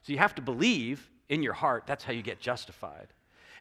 So, 0.02 0.12
you 0.12 0.18
have 0.18 0.34
to 0.34 0.42
believe 0.42 1.08
in 1.28 1.40
your 1.44 1.52
heart, 1.52 1.84
that's 1.87 2.02
how 2.02 2.12
you 2.12 2.22
get 2.22 2.40
justified. 2.40 3.12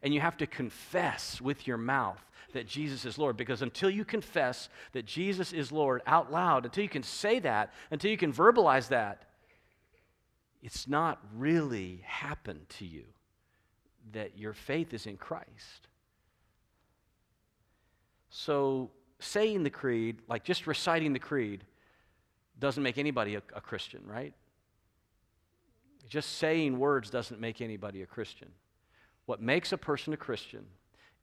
And 0.02 0.12
you 0.12 0.20
have 0.20 0.36
to 0.38 0.46
confess 0.46 1.40
with 1.40 1.66
your 1.66 1.76
mouth 1.76 2.20
that 2.52 2.66
Jesus 2.66 3.04
is 3.04 3.18
Lord. 3.18 3.36
Because 3.36 3.62
until 3.62 3.90
you 3.90 4.04
confess 4.04 4.68
that 4.92 5.06
Jesus 5.06 5.52
is 5.52 5.72
Lord 5.72 6.02
out 6.06 6.32
loud, 6.32 6.64
until 6.64 6.82
you 6.82 6.90
can 6.90 7.02
say 7.02 7.38
that, 7.40 7.72
until 7.90 8.10
you 8.10 8.16
can 8.16 8.32
verbalize 8.32 8.88
that, 8.88 9.28
it's 10.62 10.86
not 10.86 11.20
really 11.34 12.02
happened 12.04 12.68
to 12.78 12.84
you 12.84 13.04
that 14.12 14.38
your 14.38 14.52
faith 14.52 14.92
is 14.94 15.06
in 15.06 15.16
Christ. 15.16 15.88
So, 18.30 18.90
saying 19.20 19.62
the 19.62 19.70
creed, 19.70 20.18
like 20.28 20.44
just 20.44 20.66
reciting 20.66 21.12
the 21.12 21.18
creed, 21.18 21.64
doesn't 22.58 22.82
make 22.82 22.98
anybody 22.98 23.34
a, 23.34 23.42
a 23.54 23.60
Christian, 23.60 24.02
right? 24.06 24.32
Just 26.08 26.38
saying 26.38 26.78
words 26.78 27.10
doesn't 27.10 27.40
make 27.40 27.60
anybody 27.60 28.02
a 28.02 28.06
Christian. 28.06 28.48
What 29.26 29.40
makes 29.40 29.72
a 29.72 29.78
person 29.78 30.12
a 30.12 30.16
Christian 30.16 30.66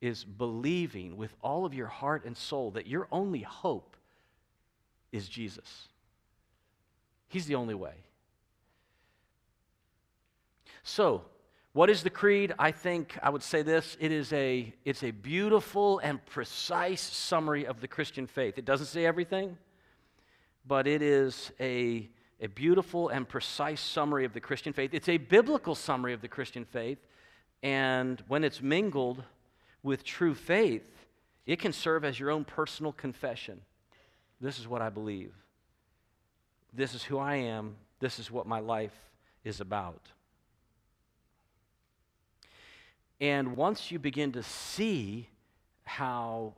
is 0.01 0.23
believing 0.23 1.17
with 1.17 1.35
all 1.41 1.65
of 1.65 1.73
your 1.73 1.87
heart 1.87 2.25
and 2.25 2.35
soul 2.35 2.71
that 2.71 2.87
your 2.87 3.07
only 3.11 3.41
hope 3.41 3.97
is 5.11 5.27
Jesus. 5.27 5.87
He's 7.27 7.45
the 7.45 7.55
only 7.55 7.73
way. 7.73 7.95
So, 10.83 11.23
what 11.73 11.89
is 11.89 12.01
the 12.01 12.09
creed? 12.09 12.53
I 12.57 12.71
think 12.71 13.17
I 13.21 13.29
would 13.29 13.43
say 13.43 13.61
this 13.61 13.95
it 13.99 14.11
is 14.11 14.33
a, 14.33 14.73
it's 14.85 15.03
a 15.03 15.11
beautiful 15.11 15.99
and 15.99 16.25
precise 16.25 17.01
summary 17.01 17.65
of 17.65 17.79
the 17.79 17.87
Christian 17.87 18.25
faith. 18.25 18.57
It 18.57 18.65
doesn't 18.65 18.87
say 18.87 19.05
everything, 19.05 19.57
but 20.65 20.87
it 20.87 21.01
is 21.01 21.51
a, 21.59 22.09
a 22.41 22.47
beautiful 22.47 23.09
and 23.09 23.27
precise 23.27 23.81
summary 23.81 24.25
of 24.25 24.33
the 24.33 24.39
Christian 24.39 24.73
faith. 24.73 24.93
It's 24.93 25.09
a 25.09 25.17
biblical 25.17 25.75
summary 25.75 26.13
of 26.13 26.21
the 26.21 26.27
Christian 26.27 26.65
faith, 26.65 26.97
and 27.61 28.23
when 28.27 28.43
it's 28.43 28.61
mingled 28.61 29.23
with 29.83 30.03
true 30.03 30.33
faith, 30.33 30.89
it 31.45 31.59
can 31.59 31.73
serve 31.73 32.05
as 32.05 32.19
your 32.19 32.31
own 32.31 32.45
personal 32.45 32.91
confession. 32.91 33.61
This 34.39 34.59
is 34.59 34.67
what 34.67 34.81
I 34.81 34.89
believe. 34.89 35.33
This 36.73 36.93
is 36.93 37.03
who 37.03 37.17
I 37.17 37.35
am. 37.35 37.75
This 37.99 38.19
is 38.19 38.31
what 38.31 38.47
my 38.47 38.59
life 38.59 38.95
is 39.43 39.59
about. 39.59 40.01
And 43.19 43.57
once 43.57 43.91
you 43.91 43.99
begin 43.99 44.31
to 44.33 44.43
see 44.43 45.27
how 45.83 46.53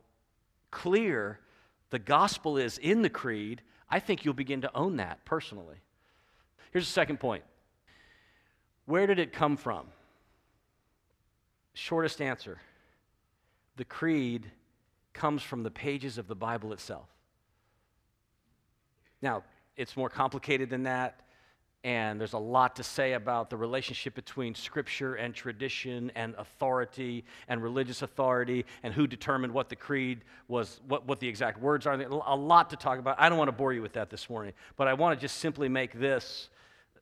clear 0.70 1.40
the 1.90 1.98
gospel 1.98 2.56
is 2.56 2.78
in 2.78 3.02
the 3.02 3.10
creed, 3.10 3.62
I 3.90 3.98
think 3.98 4.24
you'll 4.24 4.34
begin 4.34 4.60
to 4.60 4.76
own 4.76 4.96
that 4.96 5.24
personally. 5.24 5.76
Here's 6.72 6.86
the 6.86 6.92
second 6.92 7.18
point 7.18 7.42
Where 8.86 9.06
did 9.06 9.18
it 9.18 9.32
come 9.32 9.56
from? 9.56 9.86
Shortest 11.74 12.20
answer 12.20 12.58
the 13.76 13.84
creed 13.84 14.50
comes 15.12 15.42
from 15.42 15.62
the 15.62 15.70
pages 15.70 16.18
of 16.18 16.28
the 16.28 16.34
Bible 16.34 16.72
itself. 16.72 17.08
Now, 19.22 19.44
it's 19.76 19.96
more 19.96 20.10
complicated 20.10 20.68
than 20.68 20.82
that, 20.82 21.20
and 21.84 22.20
there's 22.20 22.34
a 22.34 22.38
lot 22.38 22.76
to 22.76 22.82
say 22.82 23.14
about 23.14 23.50
the 23.50 23.56
relationship 23.56 24.14
between 24.14 24.54
scripture 24.54 25.14
and 25.14 25.34
tradition 25.34 26.12
and 26.14 26.34
authority 26.38 27.24
and 27.48 27.62
religious 27.62 28.02
authority 28.02 28.64
and 28.82 28.92
who 28.94 29.06
determined 29.06 29.52
what 29.52 29.68
the 29.68 29.76
creed 29.76 30.22
was, 30.48 30.80
what, 30.86 31.06
what 31.06 31.18
the 31.18 31.26
exact 31.26 31.60
words 31.60 31.86
are. 31.86 31.94
A 31.94 32.36
lot 32.36 32.70
to 32.70 32.76
talk 32.76 32.98
about. 32.98 33.16
I 33.18 33.28
don't 33.28 33.38
want 33.38 33.48
to 33.48 33.56
bore 33.56 33.72
you 33.72 33.82
with 33.82 33.94
that 33.94 34.10
this 34.10 34.28
morning, 34.30 34.52
but 34.76 34.86
I 34.86 34.94
want 34.94 35.18
to 35.18 35.20
just 35.20 35.38
simply 35.38 35.68
make 35.68 35.92
this 35.92 36.50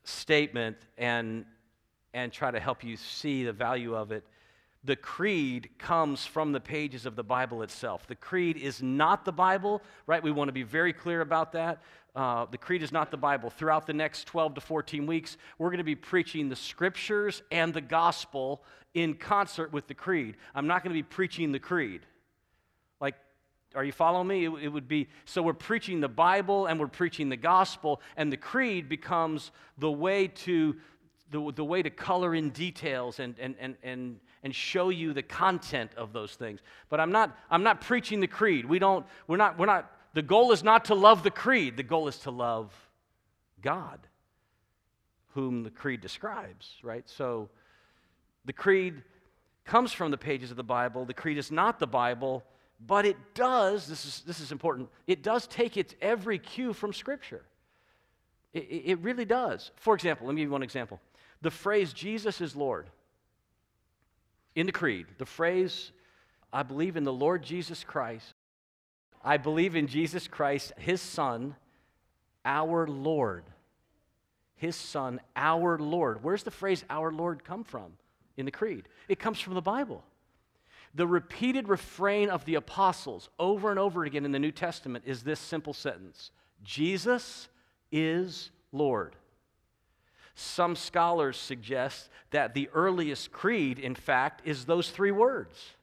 statement 0.05 0.77
and, 0.97 1.45
and 2.15 2.33
try 2.33 2.51
to 2.51 2.61
help 2.61 2.83
you 2.83 2.97
see 2.97 3.45
the 3.45 3.53
value 3.53 3.95
of 3.95 4.13
it 4.13 4.25
the 4.83 4.97
creed 4.97 5.71
comes 5.79 6.25
from 6.25 6.53
the 6.53 6.61
pages 6.61 7.05
of 7.05 7.15
the 7.15 7.23
Bible 7.23 7.63
itself. 7.63 8.07
The 8.07 8.15
creed 8.15 8.57
is 8.57 8.83
not 8.83 9.25
the 9.25 9.33
Bible, 9.33 9.83
right? 10.07 10.23
We 10.23 10.31
want 10.31 10.49
to 10.49 10.53
be 10.53 10.63
very 10.63 10.93
clear 10.93 11.21
about 11.21 11.53
that. 11.53 11.83
Uh, 12.15 12.47
the 12.51 12.59
creed 12.59 12.83
is 12.83 12.91
not 12.91 13.11
the 13.11 13.17
Bible. 13.17 13.51
Throughout 13.51 13.87
the 13.87 13.93
next 13.93 14.25
12 14.25 14.55
to 14.55 14.61
14 14.61 15.07
weeks, 15.07 15.37
we're 15.59 15.69
going 15.69 15.79
to 15.79 15.85
be 15.85 15.95
preaching 15.95 16.49
the 16.49 16.57
scriptures 16.57 17.43
and 17.53 17.73
the 17.75 17.81
gospel 17.81 18.63
in 18.95 19.15
concert 19.15 19.73
with 19.73 19.87
the 19.87 19.95
creed. 19.95 20.37
I'm 20.55 20.67
not 20.67 20.83
going 20.83 20.95
to 20.95 20.99
be 20.99 21.07
preaching 21.07 21.53
the 21.53 21.59
creed. 21.59 22.01
Like, 23.01 23.15
are 23.75 23.85
you 23.85 23.93
following 23.93 24.27
me? 24.27 24.47
It, 24.47 24.53
it 24.63 24.69
would 24.69 24.89
be 24.89 25.09
so 25.27 25.43
we're 25.43 25.53
preaching 25.53 26.01
the 26.01 26.09
Bible 26.09 26.67
and 26.67 26.81
we're 26.81 26.89
preaching 26.89 27.29
the 27.29 27.37
gospel, 27.37 28.01
and 28.17 28.33
the 28.33 28.37
creed 28.37 28.89
becomes 28.89 29.53
the 29.79 29.93
way 29.93 30.27
to 30.27 30.77
the, 31.31 31.53
the 31.55 31.65
way 31.65 31.83
to 31.83 31.91
color 31.91 32.35
in 32.35 32.51
details 32.51 33.21
and, 33.21 33.35
and, 33.39 33.55
and, 33.61 33.77
and 33.83 34.21
and 34.43 34.55
show 34.55 34.89
you 34.89 35.13
the 35.13 35.23
content 35.23 35.91
of 35.97 36.13
those 36.13 36.35
things. 36.35 36.61
But 36.89 37.01
I'm 37.01 37.13
not, 37.13 37.37
I'm 37.51 37.63
not 37.63 37.81
preaching 37.81 38.21
the 38.21 38.27
creed. 38.27 38.65
We 38.65 38.79
don't, 38.79 39.05
we're 39.27 39.37
not, 39.37 39.59
we're 39.59 39.67
not, 39.67 39.91
the 40.15 40.23
goal 40.23 40.53
is 40.53 40.65
not 40.65 40.87
to 40.87 40.95
love 40.95 41.23
the 41.23 41.31
creed. 41.31 41.77
The 41.77 41.83
goal 41.83 42.09
is 42.09 42.17
to 42.21 42.31
love 42.31 42.73
God, 43.61 44.01
whom 45.35 45.63
the 45.63 45.71
creed 45.71 46.01
describes, 46.01 46.77
right? 46.83 47.09
So 47.09 47.51
the 48.45 48.53
creed 48.53 49.03
comes 49.65 49.93
from 49.93 50.11
the 50.11 50.19
pages 50.19 50.51
of 50.51 50.57
the 50.57 50.65
Bible. 50.65 51.05
The 51.05 51.15
creed 51.15 51.39
is 51.39 51.51
not 51.51 51.79
the 51.79 51.87
Bible, 51.87 52.43
but 52.87 53.05
it 53.05 53.17
does, 53.35 53.87
this 53.87 54.07
is, 54.07 54.23
this 54.27 54.41
is 54.41 54.53
important, 54.53 54.89
it 55.07 55.23
does 55.23 55.47
take 55.47 55.77
its 55.77 55.95
every 56.01 56.39
cue 56.39 56.73
from 56.73 56.95
Scripture. 56.95 57.45
It, 58.55 58.61
it 58.87 58.99
really 59.01 59.27
does. 59.27 59.71
For 59.77 59.95
example, 59.95 60.27
let 60.27 60.35
me 60.35 60.41
give 60.41 60.49
you 60.49 60.53
one 60.53 60.63
example. 60.63 60.99
The 61.43 61.51
phrase, 61.51 61.93
Jesus 61.93 62.41
is 62.41 62.55
Lord 62.55 62.87
in 64.55 64.67
the 64.67 64.73
creed, 64.73 65.07
the 65.19 65.27
phrase, 65.27 65.93
I 66.53 66.63
believe 66.63 66.97
in 66.97 67.05
the 67.05 67.13
Lord 67.13 67.43
Jesus 67.43 67.85
Christ. 67.85 68.35
I 69.23 69.37
believe 69.37 69.77
in 69.77 69.87
Jesus 69.87 70.27
Christ, 70.27 70.73
his 70.77 71.01
Son, 71.01 71.55
our 72.45 72.87
Lord. 72.87 73.45
His 74.57 74.77
Son, 74.77 75.21
our 75.37 75.79
Lord. 75.79 76.25
Where's 76.25 76.43
the 76.43 76.51
phrase 76.51 76.85
our 76.91 77.13
Lord 77.13 77.45
come 77.45 77.65
from 77.65 77.93
in 78.37 78.47
the 78.47 78.51
creed? 78.51 78.89
It 79.09 79.19
comes 79.19 79.41
from 79.41 79.55
the 79.55 79.61
Bible. 79.61 80.03
The 80.95 81.07
repeated 81.07 81.69
refrain 81.69 82.31
of 82.31 82.45
the 82.45 82.57
apostles 82.57 83.29
over 83.39 83.71
and 83.71 83.79
over 83.79 84.05
again 84.05 84.25
in 84.25 84.33
the 84.33 84.39
New 84.39 84.51
Testament 84.51 85.05
is 85.07 85.23
this 85.23 85.39
simple 85.39 85.73
sentence 85.73 86.33
Jesus 86.65 87.49
is 87.93 88.51
Lord. 88.73 89.15
Some 90.35 90.77
scholars 90.77 91.37
suggest 91.37 92.09
that 92.31 92.55
the 92.55 92.69
earliest 92.73 93.33
creed, 93.33 93.79
in 93.79 93.95
fact, 93.95 94.43
is 94.45 94.65
those 94.65 94.91
three 94.91 95.11
words 95.11 95.75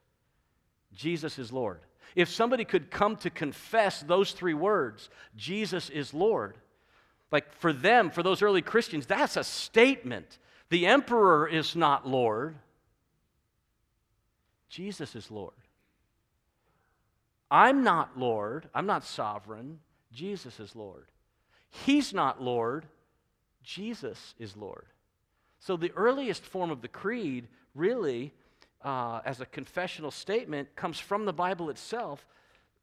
Jesus 0.94 1.38
is 1.38 1.52
Lord. 1.52 1.80
If 2.16 2.28
somebody 2.28 2.64
could 2.64 2.90
come 2.90 3.16
to 3.16 3.30
confess 3.30 4.00
those 4.00 4.32
three 4.32 4.54
words, 4.54 5.10
Jesus 5.36 5.90
is 5.90 6.12
Lord, 6.14 6.56
like 7.30 7.52
for 7.54 7.72
them, 7.72 8.10
for 8.10 8.22
those 8.22 8.42
early 8.42 8.62
Christians, 8.62 9.06
that's 9.06 9.36
a 9.36 9.44
statement. 9.44 10.38
The 10.70 10.86
emperor 10.86 11.46
is 11.46 11.76
not 11.76 12.08
Lord, 12.08 12.56
Jesus 14.68 15.14
is 15.14 15.30
Lord. 15.30 15.54
I'm 17.50 17.82
not 17.84 18.18
Lord, 18.18 18.68
I'm 18.74 18.86
not 18.86 19.04
sovereign, 19.04 19.78
Jesus 20.12 20.58
is 20.60 20.74
Lord. 20.74 21.06
He's 21.70 22.12
not 22.12 22.42
Lord, 22.42 22.86
Jesus 23.68 24.34
is 24.38 24.56
Lord. 24.56 24.86
So 25.60 25.76
the 25.76 25.92
earliest 25.94 26.42
form 26.42 26.70
of 26.70 26.80
the 26.80 26.88
creed, 26.88 27.48
really, 27.74 28.32
uh, 28.82 29.20
as 29.26 29.42
a 29.42 29.46
confessional 29.46 30.10
statement, 30.10 30.74
comes 30.74 30.98
from 30.98 31.26
the 31.26 31.34
Bible 31.34 31.68
itself. 31.68 32.26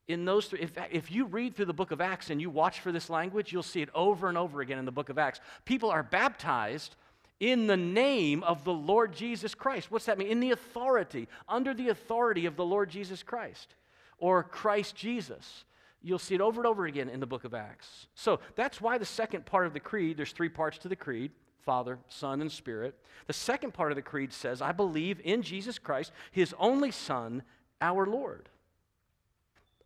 In 0.07 0.25
those 0.25 0.45
three, 0.45 0.59
if, 0.59 0.73
if 0.91 1.09
you 1.09 1.25
read 1.25 1.55
through 1.55 1.65
the 1.65 1.73
book 1.73 1.89
of 1.89 2.01
Acts 2.01 2.29
and 2.29 2.39
you 2.39 2.51
watch 2.51 2.81
for 2.81 2.91
this 2.91 3.09
language, 3.09 3.51
you'll 3.51 3.63
see 3.63 3.81
it 3.81 3.89
over 3.95 4.29
and 4.29 4.37
over 4.37 4.61
again 4.61 4.77
in 4.77 4.85
the 4.85 4.91
book 4.91 5.09
of 5.09 5.17
Acts. 5.17 5.39
People 5.65 5.89
are 5.89 6.03
baptized 6.03 6.95
in 7.39 7.65
the 7.65 7.77
name 7.77 8.43
of 8.43 8.63
the 8.63 8.73
Lord 8.73 9.11
Jesus 9.11 9.55
Christ. 9.55 9.89
What's 9.89 10.05
that 10.05 10.19
mean? 10.19 10.27
In 10.27 10.39
the 10.39 10.51
authority, 10.51 11.27
under 11.49 11.73
the 11.73 11.89
authority 11.89 12.45
of 12.45 12.57
the 12.57 12.65
Lord 12.65 12.91
Jesus 12.91 13.23
Christ 13.23 13.73
or 14.19 14.43
Christ 14.43 14.95
Jesus. 14.95 15.65
You'll 16.05 16.19
see 16.19 16.35
it 16.35 16.41
over 16.41 16.61
and 16.61 16.67
over 16.67 16.85
again 16.85 17.09
in 17.09 17.19
the 17.19 17.25
book 17.25 17.45
of 17.45 17.55
Acts. 17.55 18.05
So 18.13 18.39
that's 18.55 18.79
why 18.79 18.99
the 18.99 19.05
second 19.05 19.47
part 19.47 19.65
of 19.65 19.73
the 19.73 19.79
creed, 19.79 20.17
there's 20.17 20.33
three 20.33 20.49
parts 20.49 20.77
to 20.79 20.87
the 20.87 20.95
creed 20.95 21.31
Father, 21.63 21.97
Son, 22.09 22.41
and 22.41 22.51
Spirit. 22.51 22.95
The 23.25 23.33
second 23.33 23.73
part 23.73 23.91
of 23.91 23.95
the 23.95 24.03
creed 24.03 24.31
says, 24.31 24.61
I 24.61 24.71
believe 24.71 25.19
in 25.23 25.41
Jesus 25.41 25.79
Christ, 25.79 26.11
his 26.31 26.53
only 26.59 26.91
Son, 26.91 27.41
our 27.81 28.05
Lord. 28.05 28.49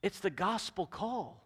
It's 0.04 0.20
the 0.20 0.30
gospel 0.30 0.86
call 0.86 1.42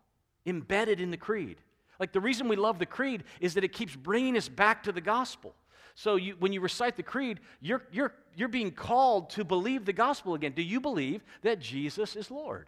embedded 0.47 0.99
in 0.99 1.11
the 1.11 1.17
creed. 1.17 1.57
Like 1.99 2.11
the 2.11 2.19
reason 2.19 2.47
we 2.47 2.55
love 2.55 2.79
the 2.79 2.87
creed 2.87 3.25
is 3.39 3.53
that 3.53 3.63
it 3.63 3.73
keeps 3.73 3.95
bringing 3.95 4.35
us 4.35 4.49
back 4.49 4.81
to 4.83 4.91
the 4.91 5.01
gospel. 5.01 5.53
So 5.93 6.15
you, 6.15 6.35
when 6.39 6.51
you 6.51 6.61
recite 6.61 6.97
the 6.97 7.03
creed, 7.03 7.39
you're, 7.61 7.83
you're, 7.91 8.13
you're 8.35 8.47
being 8.47 8.71
called 8.71 9.29
to 9.31 9.43
believe 9.43 9.85
the 9.85 9.93
gospel 9.93 10.33
again. 10.33 10.53
Do 10.55 10.63
you 10.63 10.81
believe 10.81 11.23
that 11.43 11.59
Jesus 11.59 12.15
is 12.15 12.31
Lord? 12.31 12.65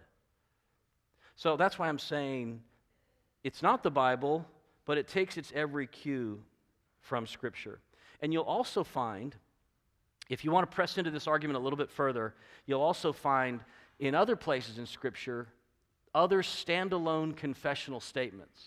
So 1.36 1.58
that's 1.58 1.78
why 1.78 1.90
I'm 1.90 2.00
saying 2.00 2.62
it's 3.44 3.62
not 3.62 3.84
the 3.84 3.92
Bible, 3.92 4.46
but 4.86 4.98
it 4.98 5.08
takes 5.08 5.38
its 5.38 5.52
every 5.56 5.88
cue 5.88 6.42
from 7.02 7.28
Scripture. 7.28 7.80
And 8.22 8.32
you'll 8.34 8.44
also 8.44 8.84
find, 8.84 9.36
if 10.30 10.44
you 10.44 10.52
want 10.52 10.70
to 10.70 10.76
press 10.76 10.98
into 10.98 11.12
this 11.12 11.28
argument 11.28 11.58
a 11.58 11.62
little 11.62 11.78
bit 11.78 11.92
further, 11.92 12.34
you'll 12.66 12.82
also 12.82 13.12
find 13.12 13.60
in 14.00 14.16
other 14.16 14.36
places 14.36 14.78
in 14.78 14.86
Scripture 14.86 15.48
other 16.14 16.42
standalone 16.42 17.36
confessional 17.36 18.00
statements. 18.00 18.64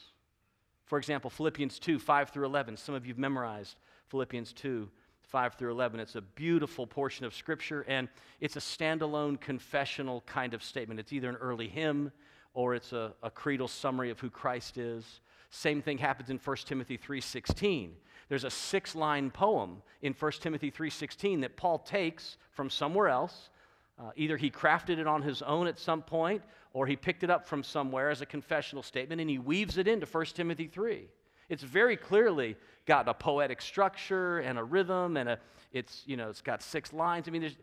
For 0.85 0.99
example, 0.99 1.31
Philippians 1.31 1.79
2 1.79 1.99
5 1.99 2.31
through 2.31 2.47
11. 2.47 2.77
Some 2.77 2.95
of 2.95 3.07
you've 3.07 3.19
memorized 3.19 3.77
Philippians 4.09 4.53
2 4.53 4.89
5 5.23 5.55
through 5.55 5.73
11. 5.73 6.01
It's 6.01 6.15
a 6.15 6.21
beautiful 6.21 6.87
portion 6.87 7.27
of 7.27 7.35
Scripture, 7.35 7.85
and 7.89 8.09
it's 8.41 8.57
a 8.57 8.61
standalone 8.61 9.41
confessional 9.41 10.23
kind 10.23 10.55
of 10.55 10.63
statement. 10.63 11.01
It's 11.01 11.13
either 11.13 11.29
an 11.29 11.37
early 11.37 11.69
hymn, 11.69 12.13
or 12.55 12.75
it's 12.75 12.93
a, 12.93 13.13
a 13.23 13.31
creedal 13.31 13.69
summary 13.69 14.11
of 14.11 14.19
who 14.21 14.31
Christ 14.31 14.79
is. 14.79 15.21
Same 15.51 15.81
thing 15.81 15.99
happens 15.99 16.31
in 16.31 16.39
1 16.39 16.57
Timothy 16.67 16.99
3:16. 16.99 17.91
There's 18.29 18.45
a 18.45 18.51
six-line 18.51 19.31
poem 19.31 19.83
in 20.03 20.13
1 20.13 20.33
Timothy 20.41 20.71
3:16 20.71 21.41
that 21.41 21.57
Paul 21.57 21.79
takes 21.79 22.37
from 22.51 22.69
somewhere 22.69 23.09
else. 23.09 23.51
Uh, 23.99 24.11
either 24.17 24.37
he 24.37 24.51
crafted 24.51 24.99
it 24.99 25.07
on 25.07 25.23
his 25.23 25.43
own 25.43 25.67
at 25.67 25.79
some 25.79 26.03
point, 26.03 26.43
or 26.73 26.87
he 26.87 26.95
picked 26.95 27.25
it 27.25 27.31
up 27.31 27.47
from 27.47 27.65
somewhere 27.65 28.11
as 28.11 28.21
a 28.21 28.27
confessional 28.27 28.83
statement, 28.83 29.21
and 29.21 29.29
he 29.29 29.39
weaves 29.39 29.79
it 29.79 29.89
into 29.89 30.07
1 30.07 30.25
Timothy 30.27 30.67
3. 30.67 31.09
It's 31.49 31.63
very 31.63 31.97
clearly 31.97 32.57
got 32.87 33.09
a 33.09 33.15
poetic 33.15 33.61
structure 33.61 34.39
and 34.41 34.59
a 34.59 34.65
rhythm, 34.65 35.17
and 35.17 35.31
a, 35.31 35.39
it's, 35.73 36.03
you 36.07 36.17
know, 36.17 36.29
it's 36.29 36.43
got 36.43 36.63
six 36.63 36.93
lines. 36.93 37.27
I 37.27 37.31
mean, 37.31 37.41
there's, 37.41 37.57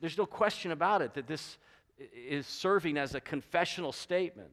there's 0.00 0.18
no 0.18 0.26
question 0.26 0.72
about 0.72 1.02
it 1.02 1.14
that 1.14 1.26
this 1.26 1.58
is 1.98 2.46
serving 2.46 2.96
as 2.96 3.14
a 3.14 3.20
confessional 3.20 3.92
statement. 3.92 4.50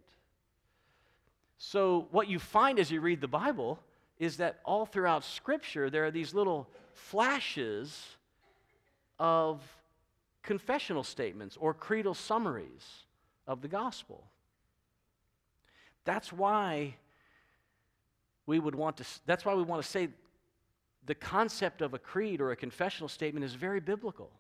So, 1.57 2.07
what 2.11 2.27
you 2.27 2.39
find 2.39 2.79
as 2.79 2.91
you 2.91 3.01
read 3.01 3.21
the 3.21 3.27
Bible 3.27 3.79
is 4.19 4.37
that 4.37 4.59
all 4.65 4.85
throughout 4.85 5.23
Scripture, 5.23 5.89
there 5.89 6.05
are 6.05 6.11
these 6.11 6.33
little 6.33 6.67
flashes 6.93 8.17
of 9.19 9.61
confessional 10.43 11.03
statements 11.03 11.57
or 11.59 11.73
creedal 11.73 12.13
summaries 12.13 13.03
of 13.47 13.61
the 13.61 13.67
gospel. 13.67 14.23
That's 16.03 16.31
why 16.31 16.95
we 18.45 18.59
would 18.59 18.75
want 18.75 18.97
to, 18.97 19.05
that's 19.25 19.43
why 19.43 19.55
we 19.55 19.63
want 19.63 19.81
to 19.81 19.87
say 19.87 20.09
the 21.05 21.15
concept 21.15 21.81
of 21.81 21.93
a 21.93 21.99
creed 21.99 22.41
or 22.41 22.51
a 22.51 22.55
confessional 22.55 23.09
statement 23.09 23.43
is 23.43 23.53
very 23.53 23.79
biblical. 23.79 24.31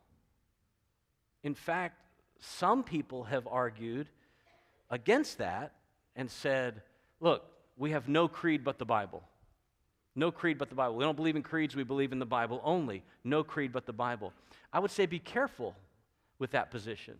In 1.43 1.53
fact, 1.53 1.99
some 2.39 2.83
people 2.83 3.23
have 3.25 3.47
argued 3.47 4.07
against 4.89 5.37
that 5.39 5.73
and 6.15 6.29
said, 6.29 6.81
look, 7.19 7.43
we 7.77 7.91
have 7.91 8.07
no 8.07 8.27
creed 8.27 8.63
but 8.63 8.77
the 8.77 8.85
Bible. 8.85 9.23
No 10.15 10.31
creed 10.31 10.57
but 10.57 10.69
the 10.69 10.75
Bible. 10.75 10.95
We 10.95 11.03
don't 11.03 11.17
believe 11.17 11.35
in 11.35 11.43
creeds, 11.43 11.75
we 11.75 11.83
believe 11.83 12.11
in 12.11 12.19
the 12.19 12.25
Bible 12.25 12.61
only. 12.63 13.03
No 13.23 13.43
creed 13.43 13.73
but 13.73 13.85
the 13.85 13.93
Bible. 13.93 14.31
I 14.71 14.79
would 14.79 14.91
say 14.91 15.05
be 15.05 15.19
careful 15.19 15.75
with 16.39 16.51
that 16.51 16.71
position 16.71 17.15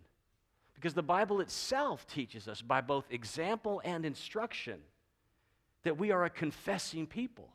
because 0.74 0.94
the 0.94 1.02
Bible 1.02 1.40
itself 1.40 2.06
teaches 2.06 2.48
us 2.48 2.62
by 2.62 2.80
both 2.80 3.04
example 3.10 3.80
and 3.84 4.04
instruction 4.04 4.78
that 5.84 5.98
we 5.98 6.10
are 6.10 6.24
a 6.24 6.30
confessing 6.30 7.06
people. 7.06 7.48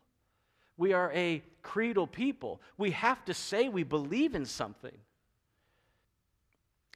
We 0.78 0.94
are 0.94 1.12
a 1.14 1.44
creedal 1.62 2.08
people. 2.08 2.62
We 2.78 2.92
have 2.92 3.24
to 3.26 3.34
say 3.34 3.70
we 3.70 3.84
believe 3.84 4.36
in 4.36 4.46
something. 4.46 4.98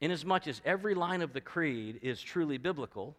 Inasmuch 0.01 0.47
as 0.47 0.61
every 0.65 0.93
line 0.93 1.21
of 1.21 1.33
the 1.33 1.41
creed 1.41 1.99
is 2.01 2.21
truly 2.21 2.57
biblical, 2.57 3.15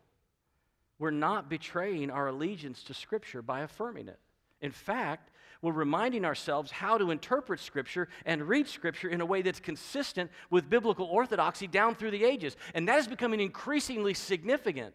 we're 0.99 1.11
not 1.11 1.49
betraying 1.49 2.11
our 2.11 2.29
allegiance 2.29 2.83
to 2.85 2.95
Scripture 2.95 3.43
by 3.43 3.61
affirming 3.61 4.09
it. 4.09 4.19
In 4.61 4.73
fact, 4.73 5.31
we're 5.63 5.73
reminding 5.73 6.25
ourselves 6.25 6.71
how 6.71 6.99
to 6.99 7.11
interpret 7.11 7.61
Scripture 7.61 8.09
and 8.25 8.47
read 8.47 8.69
Scripture 8.69 9.09
in 9.09 9.21
a 9.21 9.27
way 9.27 9.43
that's 9.43 9.61
consistent 9.61 10.31
with 10.51 10.69
biblical 10.69 11.07
orthodoxy 11.07 11.67
down 11.67 11.95
through 11.95 12.11
the 12.11 12.25
ages. 12.25 12.57
And 12.75 12.89
that 12.89 12.99
is 12.99 13.09
becoming 13.09 13.41
increasingly 13.41 14.15
significant 14.15 14.95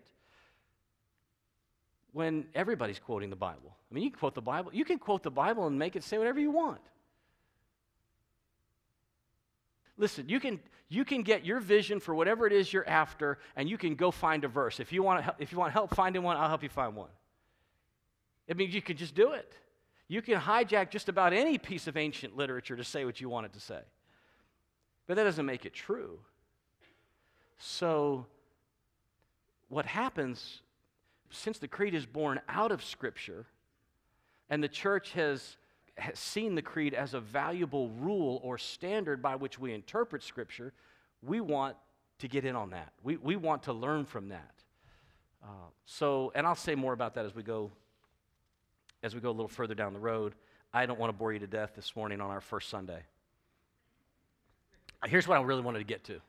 when 2.13 2.45
everybody's 2.53 2.99
quoting 2.99 3.29
the 3.29 3.35
Bible. 3.35 3.75
I 3.89 3.93
mean, 3.93 4.03
you 4.03 4.11
can 4.11 4.19
quote 4.19 4.35
the 4.35 4.41
Bible, 4.41 4.71
you 4.73 4.85
can 4.85 4.99
quote 4.99 5.23
the 5.23 5.31
Bible 5.31 5.67
and 5.67 5.77
make 5.77 5.95
it 5.95 6.03
say 6.03 6.17
whatever 6.17 6.39
you 6.39 6.51
want. 6.51 6.81
Listen, 9.97 10.27
you 10.27 10.39
can, 10.39 10.59
you 10.91 11.05
can 11.05 11.23
get 11.23 11.45
your 11.45 11.61
vision 11.61 12.01
for 12.01 12.13
whatever 12.13 12.45
it 12.45 12.51
is 12.51 12.73
you're 12.73 12.87
after, 12.87 13.39
and 13.55 13.69
you 13.69 13.77
can 13.77 13.95
go 13.95 14.11
find 14.11 14.43
a 14.43 14.49
verse. 14.49 14.77
If 14.81 14.91
you 14.91 15.01
want, 15.01 15.25
if 15.39 15.53
you 15.53 15.57
want 15.57 15.71
help 15.71 15.95
finding 15.95 16.21
one, 16.21 16.35
I'll 16.35 16.49
help 16.49 16.63
you 16.63 16.69
find 16.69 16.97
one. 16.97 17.09
I 18.49 18.55
mean, 18.55 18.71
you 18.71 18.81
can 18.81 18.97
just 18.97 19.15
do 19.15 19.31
it. 19.31 19.53
You 20.09 20.21
can 20.21 20.37
hijack 20.37 20.89
just 20.89 21.07
about 21.07 21.31
any 21.31 21.57
piece 21.57 21.87
of 21.87 21.95
ancient 21.95 22.35
literature 22.35 22.75
to 22.75 22.83
say 22.83 23.05
what 23.05 23.21
you 23.21 23.29
want 23.29 23.45
it 23.45 23.53
to 23.53 23.61
say. 23.61 23.79
But 25.07 25.15
that 25.15 25.23
doesn't 25.23 25.45
make 25.45 25.65
it 25.65 25.73
true. 25.73 26.19
So, 27.57 28.25
what 29.69 29.85
happens 29.85 30.59
since 31.29 31.57
the 31.57 31.69
creed 31.69 31.95
is 31.95 32.05
born 32.05 32.41
out 32.49 32.73
of 32.73 32.83
Scripture, 32.83 33.45
and 34.49 34.61
the 34.61 34.67
church 34.67 35.13
has 35.13 35.55
has 36.01 36.17
seen 36.17 36.55
the 36.55 36.61
creed 36.61 36.93
as 36.93 37.13
a 37.13 37.19
valuable 37.19 37.89
rule 37.89 38.39
or 38.43 38.57
standard 38.57 39.21
by 39.21 39.35
which 39.35 39.59
we 39.59 39.73
interpret 39.73 40.23
Scripture, 40.23 40.73
we 41.21 41.39
want 41.39 41.75
to 42.19 42.27
get 42.27 42.43
in 42.43 42.55
on 42.55 42.71
that. 42.71 42.91
We, 43.03 43.17
we 43.17 43.35
want 43.35 43.63
to 43.63 43.73
learn 43.73 44.05
from 44.05 44.29
that. 44.29 44.53
Uh, 45.43 45.47
so, 45.85 46.31
and 46.35 46.45
I'll 46.45 46.55
say 46.55 46.75
more 46.75 46.93
about 46.93 47.15
that 47.15 47.25
as 47.25 47.35
we 47.35 47.43
go 47.43 47.71
as 49.03 49.15
we 49.15 49.21
go 49.21 49.29
a 49.29 49.31
little 49.31 49.47
further 49.47 49.73
down 49.73 49.93
the 49.93 49.99
road. 49.99 50.35
I 50.73 50.85
don't 50.85 50.99
want 50.99 51.11
to 51.11 51.17
bore 51.17 51.33
you 51.33 51.39
to 51.39 51.47
death 51.47 51.71
this 51.75 51.95
morning 51.95 52.21
on 52.21 52.29
our 52.29 52.41
first 52.41 52.69
Sunday. 52.69 53.01
Here's 55.05 55.27
what 55.27 55.39
I 55.39 55.41
really 55.41 55.61
wanted 55.63 55.79
to 55.79 55.85
get 55.85 56.03
to. 56.05 56.19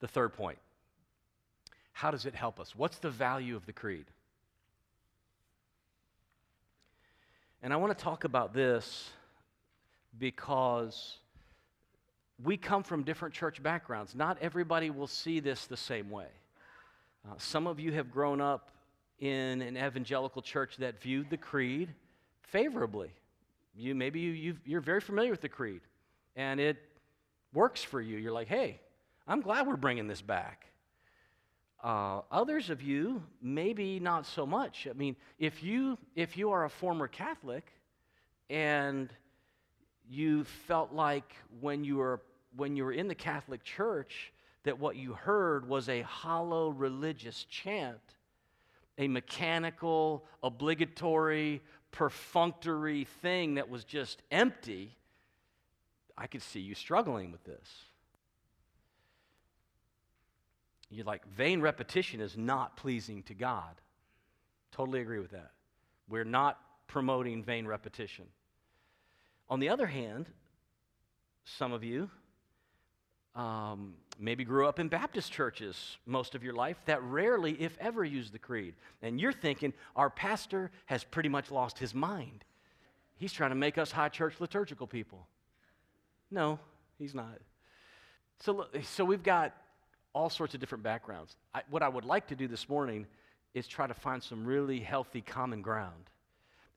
The 0.00 0.08
third 0.08 0.34
point. 0.34 0.58
How 1.92 2.10
does 2.10 2.26
it 2.26 2.34
help 2.34 2.60
us? 2.60 2.76
What's 2.76 2.98
the 2.98 3.10
value 3.10 3.56
of 3.56 3.64
the 3.64 3.72
creed? 3.72 4.04
And 7.62 7.72
I 7.72 7.76
want 7.76 7.96
to 7.96 8.04
talk 8.04 8.24
about 8.24 8.52
this 8.52 9.10
because 10.18 11.18
we 12.42 12.56
come 12.56 12.82
from 12.82 13.04
different 13.04 13.34
church 13.34 13.62
backgrounds. 13.62 14.16
Not 14.16 14.36
everybody 14.40 14.90
will 14.90 15.06
see 15.06 15.38
this 15.38 15.66
the 15.66 15.76
same 15.76 16.10
way. 16.10 16.26
Uh, 17.24 17.34
some 17.38 17.68
of 17.68 17.78
you 17.78 17.92
have 17.92 18.10
grown 18.10 18.40
up 18.40 18.72
in 19.20 19.62
an 19.62 19.76
evangelical 19.76 20.42
church 20.42 20.76
that 20.78 21.00
viewed 21.00 21.30
the 21.30 21.36
creed 21.36 21.94
favorably. 22.42 23.10
You, 23.76 23.94
maybe 23.94 24.18
you, 24.18 24.56
you 24.66 24.78
are 24.78 24.80
very 24.80 25.00
familiar 25.00 25.30
with 25.30 25.40
the 25.40 25.48
creed 25.48 25.82
and 26.34 26.58
it 26.58 26.78
works 27.54 27.82
for 27.82 28.00
you. 28.00 28.18
You're 28.18 28.32
like, 28.32 28.48
hey, 28.48 28.80
I'm 29.28 29.40
glad 29.40 29.68
we're 29.68 29.76
bringing 29.76 30.08
this 30.08 30.20
back. 30.20 30.66
Uh, 31.82 32.20
others 32.30 32.70
of 32.70 32.80
you, 32.80 33.22
maybe 33.40 33.98
not 33.98 34.24
so 34.24 34.46
much. 34.46 34.86
I 34.88 34.92
mean, 34.92 35.16
if 35.38 35.62
you, 35.64 35.98
if 36.14 36.36
you 36.36 36.52
are 36.52 36.64
a 36.64 36.70
former 36.70 37.08
Catholic 37.08 37.72
and 38.48 39.12
you 40.08 40.44
felt 40.44 40.92
like 40.92 41.34
when 41.60 41.82
you 41.82 41.96
were, 41.96 42.20
when 42.54 42.76
you 42.76 42.84
were 42.84 42.92
in 42.92 43.08
the 43.08 43.14
Catholic 43.16 43.64
Church 43.64 44.32
that 44.62 44.78
what 44.78 44.94
you 44.94 45.14
heard 45.14 45.68
was 45.68 45.88
a 45.88 46.02
hollow 46.02 46.68
religious 46.68 47.44
chant, 47.44 47.98
a 48.98 49.08
mechanical, 49.08 50.24
obligatory, 50.42 51.62
perfunctory 51.90 53.04
thing 53.22 53.54
that 53.54 53.68
was 53.68 53.82
just 53.82 54.22
empty, 54.30 54.96
I 56.16 56.28
could 56.28 56.42
see 56.42 56.60
you 56.60 56.76
struggling 56.76 57.32
with 57.32 57.42
this. 57.42 57.68
You're 60.92 61.06
like, 61.06 61.26
vain 61.26 61.60
repetition 61.62 62.20
is 62.20 62.36
not 62.36 62.76
pleasing 62.76 63.22
to 63.24 63.34
God. 63.34 63.80
Totally 64.72 65.00
agree 65.00 65.20
with 65.20 65.30
that. 65.30 65.52
We're 66.08 66.24
not 66.24 66.60
promoting 66.86 67.42
vain 67.42 67.66
repetition. 67.66 68.26
On 69.48 69.58
the 69.58 69.70
other 69.70 69.86
hand, 69.86 70.26
some 71.44 71.72
of 71.72 71.82
you 71.82 72.10
um, 73.34 73.94
maybe 74.18 74.44
grew 74.44 74.66
up 74.66 74.78
in 74.78 74.88
Baptist 74.88 75.32
churches 75.32 75.96
most 76.04 76.34
of 76.34 76.44
your 76.44 76.52
life 76.52 76.76
that 76.84 77.02
rarely, 77.02 77.52
if 77.52 77.76
ever, 77.80 78.04
use 78.04 78.30
the 78.30 78.38
creed. 78.38 78.74
And 79.00 79.18
you're 79.18 79.32
thinking, 79.32 79.72
our 79.96 80.10
pastor 80.10 80.70
has 80.86 81.04
pretty 81.04 81.30
much 81.30 81.50
lost 81.50 81.78
his 81.78 81.94
mind. 81.94 82.44
He's 83.16 83.32
trying 83.32 83.50
to 83.50 83.56
make 83.56 83.78
us 83.78 83.90
high 83.90 84.10
church 84.10 84.34
liturgical 84.40 84.86
people. 84.86 85.26
No, 86.30 86.58
he's 86.98 87.14
not. 87.14 87.38
So, 88.40 88.66
so 88.82 89.04
we've 89.04 89.22
got 89.22 89.54
all 90.14 90.30
sorts 90.30 90.54
of 90.54 90.60
different 90.60 90.84
backgrounds. 90.84 91.36
I, 91.54 91.62
what 91.70 91.82
I 91.82 91.88
would 91.88 92.04
like 92.04 92.26
to 92.28 92.34
do 92.34 92.48
this 92.48 92.68
morning 92.68 93.06
is 93.54 93.66
try 93.66 93.86
to 93.86 93.94
find 93.94 94.22
some 94.22 94.44
really 94.44 94.80
healthy 94.80 95.20
common 95.20 95.62
ground 95.62 96.10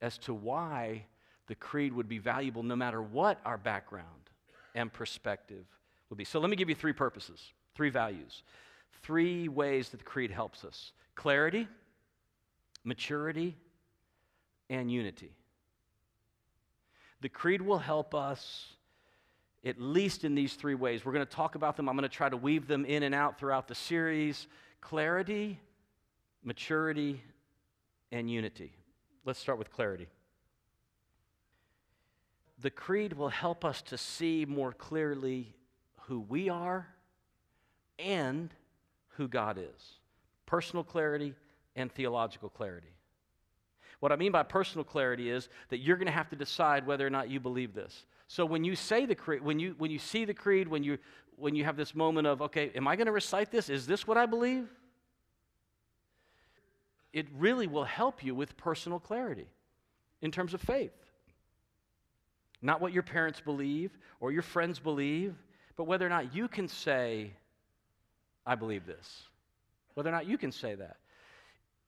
as 0.02 0.17
to 0.19 0.34
why 0.34 1.06
the 1.48 1.56
creed 1.56 1.93
would 1.93 2.08
be 2.08 2.17
valuable 2.17 2.63
no 2.63 2.76
matter 2.76 3.02
what 3.02 3.39
our 3.45 3.58
background 3.58 4.30
and 4.74 4.91
perspective 4.91 5.65
would 6.10 6.17
be. 6.17 6.26
So 6.26 6.39
let 6.39 6.50
me 6.50 6.56
give 6.56 6.69
you 6.69 6.76
three 6.76 6.93
purposes, 6.93 7.54
three 7.76 7.89
values, 7.89 8.43
three 9.04 9.48
ways 9.48 9.89
that 9.89 9.98
the 9.98 10.04
creed 10.04 10.32
helps 10.32 10.65
us 10.65 10.91
clarity, 11.15 11.67
maturity, 12.84 13.56
and 14.69 14.91
unity. 14.91 15.32
The 17.21 17.30
creed 17.30 17.62
will 17.62 17.80
help 17.80 18.13
us 18.13 18.74
at 19.65 19.82
least 19.82 20.23
in 20.23 20.36
these 20.36 20.54
three 20.54 20.75
ways. 20.75 21.04
We're 21.04 21.13
going 21.13 21.25
to 21.25 21.32
talk 21.32 21.56
about 21.56 21.75
them. 21.75 21.89
I'm 21.89 21.95
going 21.95 22.08
to 22.08 22.15
try 22.15 22.30
to 22.30 22.38
weave 22.38 22.67
them 22.67 22.86
in 22.86 23.04
and 23.04 23.15
out 23.15 23.39
throughout 23.39 23.67
the 23.67 23.75
series 23.75 24.47
clarity, 24.80 25.60
maturity, 26.43 27.21
and 28.12 28.30
unity. 28.30 28.71
Let's 29.25 29.39
start 29.39 29.58
with 29.58 29.71
clarity. 29.71 30.08
The 32.62 32.69
creed 32.69 33.13
will 33.13 33.30
help 33.30 33.65
us 33.65 33.82
to 33.84 33.97
see 33.97 34.45
more 34.47 34.71
clearly 34.71 35.54
who 36.01 36.19
we 36.19 36.49
are 36.49 36.88
and 37.97 38.54
who 39.17 39.28
God 39.28 39.58
is 39.58 39.99
personal 40.45 40.84
clarity 40.84 41.34
and 41.75 41.91
theological 41.91 42.49
clarity. 42.49 42.93
What 43.99 44.12
I 44.12 44.15
mean 44.15 44.32
by 44.32 44.43
personal 44.43 44.84
clarity 44.84 45.32
is 45.32 45.49
that 45.69 45.80
you're 45.80 45.97
going 45.97 46.06
to 46.06 46.12
have 46.12 46.30
to 46.30 46.36
decide 46.36 46.86
whether 46.86 47.06
or 47.06 47.10
not 47.10 47.30
you 47.30 47.39
believe 47.39 47.73
this. 47.73 48.06
So 48.28 48.46
when 48.46 48.64
you 48.64 48.76
say 48.76 49.06
the 49.06 49.16
creed, 49.16 49.42
when 49.42 49.60
you 49.60 49.76
when 49.78 49.92
you 49.92 50.00
see 50.00 50.26
the 50.26 50.34
creed, 50.34 50.68
when 50.68 50.84
you 50.84 50.98
when 51.38 51.56
you 51.56 51.64
have 51.66 51.78
this 51.78 51.94
moment 51.94 52.28
of, 52.28 52.42
okay, 52.42 52.72
am 52.76 52.88
I 52.88 52.96
going 52.96 53.08
to 53.08 53.12
recite 53.12 53.52
this? 53.52 53.70
Is 53.70 53.86
this 53.86 54.08
what 54.08 54.18
I 54.18 54.26
believe? 54.26 54.68
It 57.14 57.28
really 57.38 57.68
will 57.68 57.84
help 57.84 58.24
you 58.24 58.36
with 58.36 58.58
personal 58.58 59.00
clarity 59.00 59.48
in 60.22 60.32
terms 60.32 60.54
of 60.54 60.62
faith. 60.62 60.92
Not 62.62 62.82
what 62.82 62.94
your 62.94 63.04
parents 63.04 63.40
believe 63.40 63.98
or 64.20 64.32
your 64.32 64.42
friends 64.42 64.80
believe, 64.80 65.36
but 65.76 65.86
whether 65.86 66.06
or 66.06 66.10
not 66.10 66.34
you 66.34 66.48
can 66.48 66.68
say, 66.68 67.32
I 68.46 68.56
believe 68.56 68.86
this. 68.86 69.24
Whether 69.94 70.10
or 70.10 70.14
not 70.14 70.26
you 70.26 70.38
can 70.38 70.52
say 70.52 70.76
that. 70.76 70.98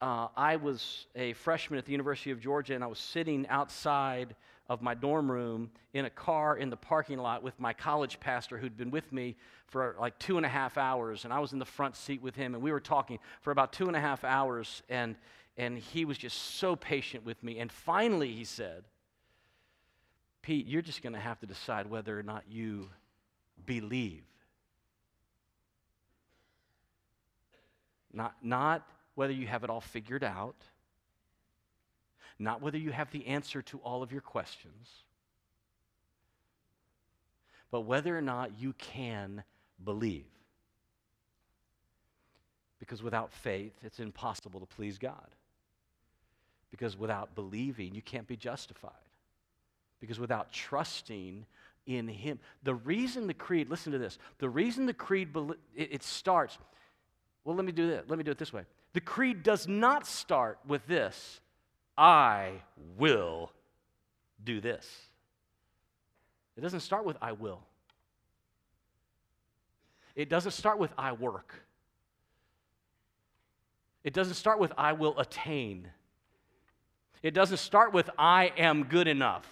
Uh, 0.00 0.28
I 0.36 0.56
was 0.56 1.06
a 1.16 1.32
freshman 1.32 1.78
at 1.78 1.84
the 1.84 1.92
University 1.92 2.30
of 2.30 2.40
Georgia, 2.40 2.74
and 2.74 2.84
I 2.84 2.86
was 2.86 3.00
sitting 3.00 3.46
outside 3.48 4.36
of 4.68 4.82
my 4.82 4.94
dorm 4.94 5.30
room 5.30 5.70
in 5.94 6.04
a 6.04 6.10
car 6.10 6.56
in 6.56 6.68
the 6.68 6.76
parking 6.76 7.18
lot 7.18 7.42
with 7.42 7.58
my 7.58 7.72
college 7.72 8.20
pastor 8.20 8.58
who'd 8.58 8.76
been 8.76 8.90
with 8.90 9.10
me 9.12 9.34
for 9.66 9.96
like 9.98 10.18
two 10.18 10.36
and 10.36 10.44
a 10.44 10.48
half 10.48 10.76
hours. 10.76 11.24
And 11.24 11.32
I 11.32 11.38
was 11.38 11.52
in 11.52 11.58
the 11.58 11.64
front 11.64 11.96
seat 11.96 12.20
with 12.20 12.34
him, 12.36 12.54
and 12.54 12.62
we 12.62 12.70
were 12.70 12.80
talking 12.80 13.18
for 13.40 13.50
about 13.50 13.72
two 13.72 13.86
and 13.86 13.96
a 13.96 14.00
half 14.00 14.24
hours. 14.24 14.82
And, 14.90 15.16
and 15.56 15.78
he 15.78 16.04
was 16.04 16.18
just 16.18 16.36
so 16.56 16.76
patient 16.76 17.24
with 17.24 17.42
me. 17.42 17.58
And 17.58 17.72
finally, 17.72 18.32
he 18.32 18.44
said, 18.44 18.84
Pete, 20.42 20.66
you're 20.66 20.82
just 20.82 21.02
going 21.02 21.14
to 21.14 21.18
have 21.18 21.40
to 21.40 21.46
decide 21.46 21.88
whether 21.88 22.18
or 22.18 22.22
not 22.22 22.44
you 22.48 22.88
believe. 23.64 24.22
Not, 28.12 28.34
not 28.42 28.86
whether 29.14 29.32
you 29.32 29.46
have 29.46 29.64
it 29.64 29.70
all 29.70 29.80
figured 29.80 30.24
out, 30.24 30.56
not 32.38 32.62
whether 32.62 32.78
you 32.78 32.92
have 32.92 33.10
the 33.10 33.26
answer 33.26 33.62
to 33.62 33.78
all 33.78 34.02
of 34.02 34.12
your 34.12 34.20
questions, 34.20 34.88
but 37.70 37.80
whether 37.82 38.16
or 38.16 38.22
not 38.22 38.58
you 38.58 38.72
can 38.74 39.42
believe. 39.84 40.24
Because 42.78 43.02
without 43.02 43.32
faith, 43.32 43.72
it's 43.82 43.98
impossible 43.98 44.60
to 44.60 44.66
please 44.66 44.98
God. 44.98 45.28
Because 46.70 46.96
without 46.96 47.34
believing, 47.34 47.94
you 47.94 48.02
can't 48.02 48.26
be 48.26 48.36
justified. 48.36 48.92
Because 50.00 50.20
without 50.20 50.52
trusting, 50.52 51.44
in 51.88 52.06
him. 52.06 52.38
The 52.62 52.74
reason 52.74 53.26
the 53.26 53.34
creed, 53.34 53.68
listen 53.68 53.92
to 53.92 53.98
this, 53.98 54.18
the 54.38 54.48
reason 54.48 54.86
the 54.86 54.94
creed, 54.94 55.34
it, 55.74 56.02
starts, 56.02 56.58
well, 57.44 57.56
let 57.56 57.64
me 57.64 57.72
do 57.72 57.90
that. 57.90 58.08
Let 58.08 58.18
me 58.18 58.24
do 58.24 58.30
it 58.30 58.38
this 58.38 58.52
way. 58.52 58.62
The 58.92 59.00
creed 59.00 59.42
does 59.42 59.66
not 59.66 60.06
start 60.06 60.58
with 60.66 60.86
this 60.86 61.40
I 61.98 62.52
will 62.96 63.50
do 64.44 64.60
this. 64.60 64.88
It 66.56 66.60
doesn't 66.60 66.80
start 66.80 67.04
with 67.04 67.16
I 67.20 67.32
will. 67.32 67.60
It 70.14 70.28
doesn't 70.28 70.52
start 70.52 70.78
with 70.78 70.92
I 70.96 71.12
work. 71.12 71.54
It 74.04 74.14
doesn't 74.14 74.34
start 74.34 74.58
with 74.60 74.72
I 74.78 74.92
will 74.92 75.18
attain. 75.18 75.88
It 77.22 77.34
doesn't 77.34 77.58
start 77.58 77.92
with 77.92 78.08
I 78.16 78.52
am 78.56 78.84
good 78.84 79.08
enough. 79.08 79.46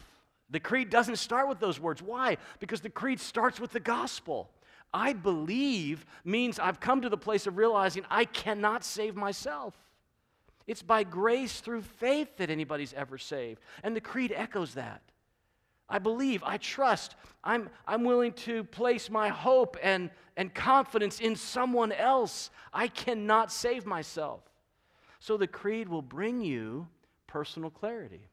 The 0.50 0.61
creed 0.61 0.88
doesn't 0.88 1.16
start 1.16 1.48
with 1.48 1.59
those 1.59 1.80
words. 1.80 2.00
Why? 2.00 2.37
Because 2.61 2.80
the 2.80 2.88
creed 2.88 3.18
starts 3.18 3.59
with 3.59 3.72
the 3.72 3.80
gospel. 3.80 4.50
I 4.94 5.12
believe 5.12 6.06
means 6.24 6.61
I've 6.61 6.78
come 6.78 7.00
to 7.00 7.09
the 7.09 7.16
place 7.16 7.46
of 7.48 7.56
realizing 7.56 8.04
I 8.09 8.24
cannot 8.24 8.85
save 8.85 9.16
myself. 9.16 9.74
It's 10.66 10.83
by 10.83 11.05
grace 11.05 11.61
through 11.61 11.83
faith 11.83 12.37
that 12.38 12.50
anybody's 12.50 12.92
ever 12.94 13.18
saved. 13.18 13.61
And 13.83 13.94
the 13.94 14.00
creed 14.00 14.33
echoes 14.35 14.74
that. 14.74 15.02
I 15.88 16.00
believe, 16.00 16.42
I 16.42 16.57
trust, 16.57 17.14
I'm, 17.44 17.70
I'm 17.87 18.02
willing 18.02 18.33
to 18.33 18.64
place 18.64 19.09
my 19.09 19.29
hope 19.29 19.76
and, 19.81 20.11
and 20.37 20.52
confidence 20.52 21.20
in 21.20 21.37
someone 21.37 21.92
else. 21.92 22.50
I 22.72 22.88
cannot 22.88 23.52
save 23.52 23.87
myself. 23.87 24.40
So 25.20 25.37
the 25.37 25.46
creed 25.46 25.88
will 25.88 26.02
bring 26.02 26.40
you 26.40 26.88
personal 27.29 27.70
clarity 27.70 28.29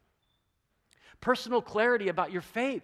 personal 1.24 1.62
clarity 1.62 2.10
about 2.10 2.34
your 2.34 2.42
faith. 2.42 2.84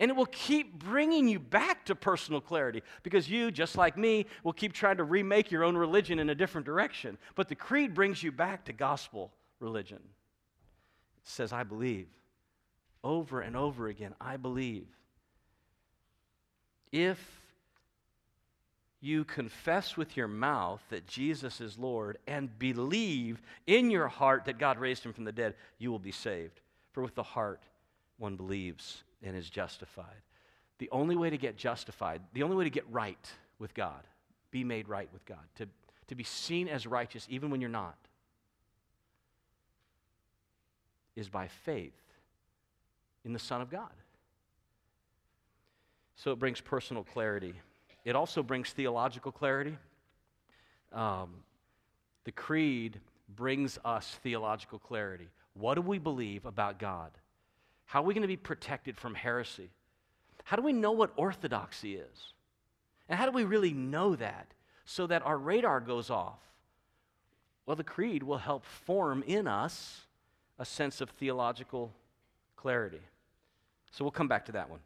And 0.00 0.10
it 0.10 0.16
will 0.16 0.26
keep 0.26 0.78
bringing 0.78 1.28
you 1.28 1.38
back 1.38 1.84
to 1.86 1.94
personal 1.94 2.40
clarity 2.40 2.82
because 3.04 3.30
you, 3.30 3.52
just 3.52 3.76
like 3.76 3.96
me, 3.96 4.26
will 4.42 4.52
keep 4.52 4.72
trying 4.72 4.96
to 4.96 5.04
remake 5.04 5.52
your 5.52 5.62
own 5.62 5.76
religion 5.76 6.18
in 6.18 6.30
a 6.30 6.34
different 6.34 6.66
direction. 6.66 7.16
But 7.36 7.48
the 7.48 7.54
creed 7.54 7.94
brings 7.94 8.22
you 8.22 8.32
back 8.32 8.64
to 8.64 8.72
gospel 8.72 9.30
religion. 9.60 9.98
It 9.98 11.28
says, 11.28 11.52
I 11.52 11.62
believe. 11.62 12.08
Over 13.04 13.40
and 13.40 13.56
over 13.56 13.86
again, 13.86 14.14
I 14.20 14.36
believe. 14.36 14.88
If 16.90 17.18
you 19.00 19.24
confess 19.24 19.96
with 19.96 20.16
your 20.16 20.26
mouth 20.26 20.82
that 20.88 21.06
Jesus 21.06 21.60
is 21.60 21.78
Lord 21.78 22.18
and 22.26 22.58
believe 22.58 23.42
in 23.66 23.90
your 23.90 24.08
heart 24.08 24.46
that 24.46 24.58
God 24.58 24.78
raised 24.78 25.04
him 25.04 25.12
from 25.12 25.24
the 25.24 25.32
dead, 25.32 25.54
you 25.78 25.92
will 25.92 25.98
be 25.98 26.10
saved. 26.10 26.60
For 26.92 27.02
with 27.02 27.14
the 27.14 27.22
heart 27.22 27.62
one 28.18 28.36
believes 28.36 29.03
and 29.24 29.36
is 29.36 29.50
justified. 29.50 30.22
The 30.78 30.88
only 30.90 31.16
way 31.16 31.30
to 31.30 31.38
get 31.38 31.56
justified, 31.56 32.20
the 32.32 32.42
only 32.42 32.56
way 32.56 32.64
to 32.64 32.70
get 32.70 32.84
right 32.90 33.32
with 33.58 33.74
God, 33.74 34.02
be 34.50 34.62
made 34.62 34.88
right 34.88 35.08
with 35.12 35.24
God, 35.24 35.38
to, 35.56 35.66
to 36.08 36.14
be 36.14 36.24
seen 36.24 36.68
as 36.68 36.86
righteous 36.86 37.26
even 37.30 37.50
when 37.50 37.60
you're 37.60 37.70
not, 37.70 37.96
is 41.16 41.28
by 41.28 41.48
faith 41.48 41.92
in 43.24 43.32
the 43.32 43.38
Son 43.38 43.60
of 43.60 43.70
God. 43.70 43.92
So 46.16 46.32
it 46.32 46.38
brings 46.38 46.60
personal 46.60 47.04
clarity. 47.04 47.54
It 48.04 48.14
also 48.14 48.42
brings 48.42 48.70
theological 48.70 49.32
clarity. 49.32 49.76
Um, 50.92 51.30
the 52.24 52.32
creed 52.32 53.00
brings 53.34 53.78
us 53.84 54.18
theological 54.22 54.78
clarity. 54.78 55.28
What 55.54 55.74
do 55.74 55.82
we 55.82 55.98
believe 55.98 56.46
about 56.46 56.78
God? 56.78 57.10
How 57.86 58.00
are 58.00 58.04
we 58.04 58.14
going 58.14 58.22
to 58.22 58.28
be 58.28 58.36
protected 58.36 58.96
from 58.96 59.14
heresy? 59.14 59.70
How 60.44 60.56
do 60.56 60.62
we 60.62 60.72
know 60.72 60.92
what 60.92 61.12
orthodoxy 61.16 61.96
is? 61.96 62.32
And 63.08 63.18
how 63.18 63.26
do 63.26 63.32
we 63.32 63.44
really 63.44 63.72
know 63.72 64.16
that 64.16 64.48
so 64.84 65.06
that 65.06 65.24
our 65.24 65.38
radar 65.38 65.80
goes 65.80 66.10
off? 66.10 66.38
Well, 67.66 67.76
the 67.76 67.84
creed 67.84 68.22
will 68.22 68.38
help 68.38 68.64
form 68.64 69.22
in 69.26 69.46
us 69.46 70.02
a 70.58 70.64
sense 70.64 71.00
of 71.00 71.10
theological 71.10 71.92
clarity. 72.56 73.00
So 73.90 74.04
we'll 74.04 74.10
come 74.10 74.28
back 74.28 74.46
to 74.46 74.52
that 74.52 74.68
one. 74.68 74.80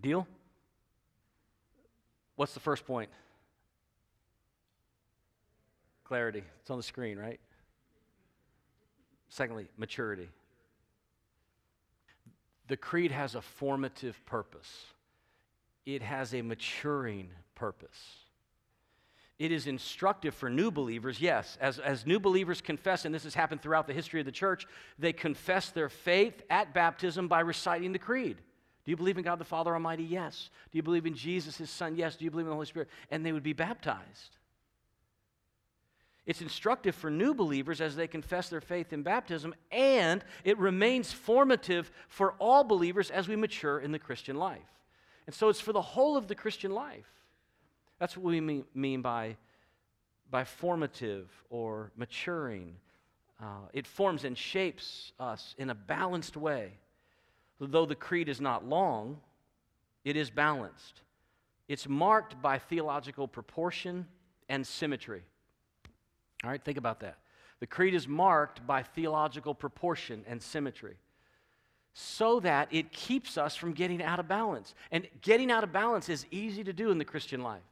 Deal? 0.00 0.26
What's 2.36 2.54
the 2.54 2.60
first 2.60 2.86
point? 2.86 3.08
Clarity. 6.04 6.42
It's 6.60 6.70
on 6.70 6.76
the 6.76 6.82
screen, 6.82 7.18
right? 7.18 7.40
Secondly, 9.28 9.68
maturity. 9.76 10.28
The 12.68 12.76
creed 12.76 13.12
has 13.12 13.34
a 13.34 13.42
formative 13.42 14.24
purpose, 14.26 14.86
it 15.84 16.02
has 16.02 16.34
a 16.34 16.42
maturing 16.42 17.30
purpose. 17.54 18.18
It 19.38 19.52
is 19.52 19.66
instructive 19.66 20.34
for 20.34 20.48
new 20.48 20.70
believers, 20.70 21.20
yes. 21.20 21.58
As, 21.60 21.78
as 21.78 22.06
new 22.06 22.18
believers 22.18 22.62
confess, 22.62 23.04
and 23.04 23.14
this 23.14 23.24
has 23.24 23.34
happened 23.34 23.60
throughout 23.60 23.86
the 23.86 23.92
history 23.92 24.18
of 24.18 24.24
the 24.24 24.32
church, 24.32 24.66
they 24.98 25.12
confess 25.12 25.68
their 25.68 25.90
faith 25.90 26.40
at 26.48 26.72
baptism 26.72 27.28
by 27.28 27.40
reciting 27.40 27.92
the 27.92 27.98
creed. 27.98 28.38
Do 28.86 28.90
you 28.90 28.96
believe 28.96 29.18
in 29.18 29.24
God 29.24 29.38
the 29.38 29.44
Father 29.44 29.74
Almighty? 29.74 30.04
Yes. 30.04 30.48
Do 30.70 30.78
you 30.78 30.82
believe 30.82 31.04
in 31.04 31.14
Jesus, 31.14 31.58
his 31.58 31.68
Son? 31.68 31.96
Yes. 31.96 32.16
Do 32.16 32.24
you 32.24 32.30
believe 32.30 32.46
in 32.46 32.50
the 32.50 32.54
Holy 32.54 32.66
Spirit? 32.66 32.88
And 33.10 33.26
they 33.26 33.32
would 33.32 33.42
be 33.42 33.52
baptized. 33.52 34.38
It's 36.26 36.42
instructive 36.42 36.96
for 36.96 37.08
new 37.08 37.34
believers 37.34 37.80
as 37.80 37.94
they 37.94 38.08
confess 38.08 38.48
their 38.48 38.60
faith 38.60 38.92
in 38.92 39.02
baptism, 39.02 39.54
and 39.70 40.24
it 40.42 40.58
remains 40.58 41.12
formative 41.12 41.90
for 42.08 42.32
all 42.40 42.64
believers 42.64 43.12
as 43.12 43.28
we 43.28 43.36
mature 43.36 43.78
in 43.78 43.92
the 43.92 43.98
Christian 43.98 44.36
life. 44.36 44.58
And 45.26 45.34
so 45.34 45.48
it's 45.48 45.60
for 45.60 45.72
the 45.72 45.80
whole 45.80 46.16
of 46.16 46.26
the 46.26 46.34
Christian 46.34 46.72
life. 46.72 47.06
That's 48.00 48.16
what 48.16 48.26
we 48.26 48.64
mean, 48.74 49.02
by, 49.02 49.36
by 50.30 50.44
formative 50.44 51.30
or 51.48 51.92
maturing. 51.96 52.74
Uh, 53.40 53.68
it 53.72 53.86
forms 53.86 54.24
and 54.24 54.36
shapes 54.36 55.12
us 55.20 55.54
in 55.58 55.70
a 55.70 55.74
balanced 55.74 56.36
way. 56.36 56.72
Though 57.60 57.86
the 57.86 57.94
creed 57.94 58.28
is 58.28 58.40
not 58.40 58.66
long, 58.66 59.18
it 60.04 60.16
is 60.16 60.28
balanced. 60.28 61.02
It's 61.68 61.88
marked 61.88 62.40
by 62.42 62.58
theological 62.58 63.28
proportion 63.28 64.06
and 64.48 64.66
symmetry. 64.66 65.22
All 66.44 66.50
right, 66.50 66.62
think 66.62 66.78
about 66.78 67.00
that. 67.00 67.18
The 67.60 67.66
creed 67.66 67.94
is 67.94 68.06
marked 68.06 68.66
by 68.66 68.82
theological 68.82 69.54
proportion 69.54 70.24
and 70.28 70.42
symmetry 70.42 70.96
so 71.94 72.40
that 72.40 72.68
it 72.70 72.92
keeps 72.92 73.38
us 73.38 73.56
from 73.56 73.72
getting 73.72 74.02
out 74.02 74.20
of 74.20 74.28
balance. 74.28 74.74
And 74.92 75.08
getting 75.22 75.50
out 75.50 75.64
of 75.64 75.72
balance 75.72 76.10
is 76.10 76.26
easy 76.30 76.62
to 76.64 76.72
do 76.74 76.90
in 76.90 76.98
the 76.98 77.06
Christian 77.06 77.42
life. 77.42 77.62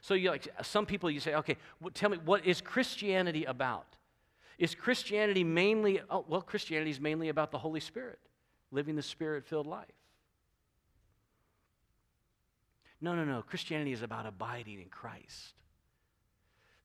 So 0.00 0.14
you 0.14 0.30
like 0.30 0.48
some 0.62 0.86
people 0.86 1.10
you 1.10 1.20
say, 1.20 1.34
okay, 1.34 1.56
well, 1.80 1.90
tell 1.92 2.10
me 2.10 2.18
what 2.24 2.46
is 2.46 2.60
Christianity 2.60 3.44
about? 3.44 3.86
Is 4.58 4.74
Christianity 4.74 5.44
mainly 5.44 6.00
oh, 6.10 6.24
well, 6.26 6.40
Christianity 6.40 6.90
is 6.90 7.00
mainly 7.00 7.28
about 7.28 7.50
the 7.50 7.58
Holy 7.58 7.80
Spirit, 7.80 8.18
living 8.70 8.96
the 8.96 9.02
spirit-filled 9.02 9.66
life. 9.66 9.86
No, 13.00 13.14
no, 13.14 13.24
no. 13.24 13.42
Christianity 13.42 13.92
is 13.92 14.00
about 14.00 14.24
abiding 14.24 14.80
in 14.80 14.88
Christ. 14.88 15.52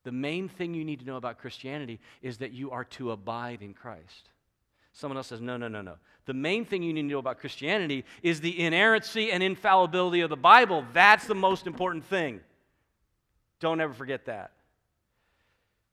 The 0.10 0.13
main 0.13 0.50
thing 0.50 0.74
you 0.74 0.84
need 0.84 1.02
to 1.02 1.06
know 1.06 1.17
about 1.17 1.38
Christianity 1.38 2.00
is 2.24 2.39
that 2.39 2.52
you 2.52 2.72
are 2.72 2.84
to 2.86 3.12
abide 3.12 3.62
in 3.62 3.76
Christ. 3.76 4.30
Someone 4.91 5.17
else 5.17 5.28
says, 5.28 5.39
no, 5.39 5.56
no, 5.56 5.67
no, 5.67 5.84
no. 5.84 5.98
The 6.26 6.34
main 6.34 6.65
thing 6.65 6.82
you 6.82 6.93
need 6.93 7.04
to 7.04 7.08
know 7.10 7.19
about 7.19 7.38
Christianity 7.38 8.06
is 8.24 8.41
the 8.41 8.60
inerrancy 8.60 9.32
and 9.32 9.43
infallibility 9.43 10.22
of 10.22 10.32
the 10.32 10.36
Bible. 10.36 10.84
That's 10.93 11.28
the 11.28 11.36
most 11.36 11.67
important 11.67 12.06
thing. 12.06 12.39
Don't 13.60 13.80
ever 13.80 13.93
forget 13.93 14.26
that. 14.26 14.54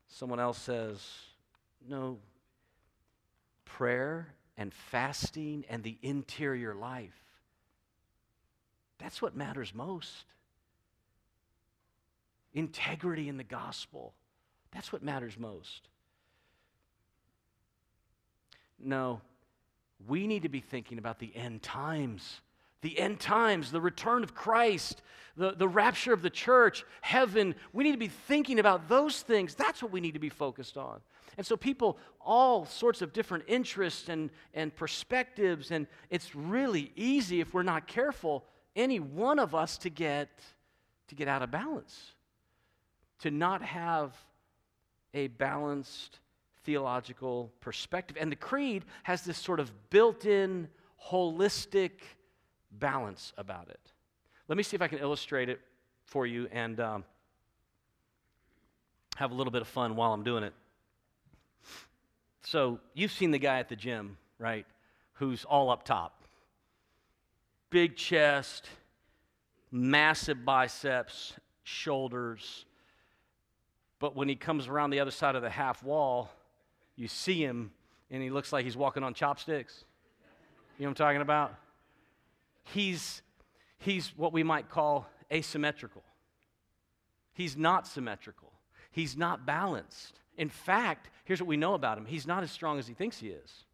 Someone 0.09 0.41
else 0.41 0.57
says, 0.57 1.07
no, 1.87 2.17
prayer 3.67 4.29
and 4.57 4.73
fasting 4.73 5.67
and 5.69 5.83
the 5.83 5.99
interior 6.01 6.75
life. 6.75 7.23
That's 8.97 9.21
what 9.21 9.37
matters 9.37 9.75
most 9.75 10.25
integrity 12.57 13.29
in 13.29 13.37
the 13.37 13.45
gospel. 13.45 14.15
That's 14.73 14.93
what 14.93 15.03
matters 15.03 15.39
most. 15.39 15.89
No, 18.83 19.21
we 20.09 20.27
need 20.27 20.43
to 20.43 20.49
be 20.49 20.61
thinking 20.61 20.99
about 20.99 21.19
the 21.19 21.35
end 21.37 21.63
times. 21.63 22.41
The 22.83 22.99
end 22.99 23.21
times, 23.21 23.71
the 23.71 23.81
return 23.81 24.23
of 24.23 24.35
Christ, 24.35 25.03
the, 25.37 25.53
the 25.53 25.69
rapture 25.69 26.13
of 26.13 26.23
the 26.23 26.31
church, 26.31 26.85
heaven. 27.01 27.55
We 27.73 27.85
need 27.85 27.93
to 27.93 27.99
be 27.99 28.09
thinking 28.09 28.59
about 28.59 28.89
those 28.89 29.23
things. 29.23 29.55
That's 29.55 29.83
what 29.83 29.93
we 29.93 30.01
need 30.01 30.13
to 30.15 30.21
be 30.21 30.29
focused 30.29 30.77
on. 30.77 31.01
And 31.39 31.47
so, 31.47 31.57
people, 31.57 31.99
all 32.21 32.65
sorts 32.65 33.03
of 33.03 33.13
different 33.13 33.45
interests 33.47 34.09
and, 34.09 34.31
and 34.55 34.75
perspectives, 34.75 35.71
and 35.71 35.87
it's 36.11 36.35
really 36.35 36.93
easy 36.97 37.41
if 37.41 37.53
we're 37.53 37.63
not 37.63 37.87
careful, 37.87 38.45
any 38.75 39.01
one 39.01 39.39
of 39.39 39.55
us 39.55 39.79
to 39.79 39.91
get, 39.91 40.29
to 41.09 41.15
get 41.15 41.29
out 41.29 41.43
of 41.43 41.51
balance 41.51 42.13
to 43.21 43.31
not 43.31 43.63
have 43.63 44.15
a 45.15 45.29
balanced 45.29 46.19
theological 46.65 47.53
perspective. 47.61 48.17
And 48.21 48.31
the 48.31 48.37
creed 48.37 48.85
has 49.05 49.23
this 49.23 49.39
sort 49.39 49.61
of 49.61 49.73
built 49.91 50.27
in, 50.27 50.69
holistic 51.11 51.93
balance 52.73 53.33
about 53.39 53.69
it. 53.69 53.81
Let 54.49 54.57
me 54.57 54.63
see 54.63 54.75
if 54.75 54.83
I 54.83 54.89
can 54.89 54.99
illustrate 54.99 55.49
it 55.49 55.61
for 56.05 56.27
you 56.27 56.49
and 56.53 56.79
um, 56.81 57.05
have 59.17 59.31
a 59.31 59.35
little 59.35 59.51
bit 59.51 59.63
of 59.63 59.69
fun 59.69 59.97
while 59.97 60.13
I'm 60.13 60.25
doing 60.25 60.45
it. 60.45 60.53
So, 62.43 62.79
you've 62.95 63.11
seen 63.11 63.33
the 63.33 63.39
guy 63.39 63.59
at 63.59 63.69
the 63.69 63.75
gym, 63.75 64.19
right? 64.39 64.67
Who's 65.15 65.45
all 65.45 65.69
up 65.69 65.83
top. 65.83 66.23
Big 67.71 67.97
chest, 67.97 68.69
massive 69.73 70.45
biceps, 70.45 71.33
shoulders, 71.65 72.65
but 73.99 74.15
when 74.15 74.29
he 74.29 74.37
comes 74.37 74.69
around 74.69 74.91
the 74.91 75.01
other 75.01 75.11
side 75.11 75.37
of 75.37 75.43
the 75.43 75.51
half 75.51 75.83
wall, 75.83 76.31
you 76.97 77.09
see 77.09 77.43
him 77.43 77.71
and 78.11 78.23
he 78.23 78.31
looks 78.31 78.53
like 78.53 78.65
he's 78.65 78.77
walking 78.77 79.03
on 79.03 79.15
chopsticks. 79.15 79.85
You 80.79 80.85
know 80.85 80.91
what 80.91 81.01
I'm 81.01 81.07
talking 81.07 81.23
about? 81.23 81.55
He's, 82.65 83.23
he's 83.79 84.09
what 84.17 84.33
we 84.33 84.43
might 84.43 84.69
call 84.69 85.09
asymmetrical. 85.33 86.03
He's 87.33 87.57
not 87.57 87.87
symmetrical. 87.87 88.53
He's 88.91 89.17
not 89.17 89.47
balanced. 89.47 90.21
In 90.39 90.49
fact, 90.49 91.09
here's 91.25 91.41
what 91.41 91.49
we 91.49 91.57
know 91.57 91.75
about 91.75 91.99
him 91.99 92.07
he's 92.07 92.27
not 92.27 92.43
as 92.43 92.51
strong 92.51 92.79
as 92.79 92.87
he 92.87 92.95
thinks 92.95 93.19
he 93.19 93.29
is. 93.29 93.65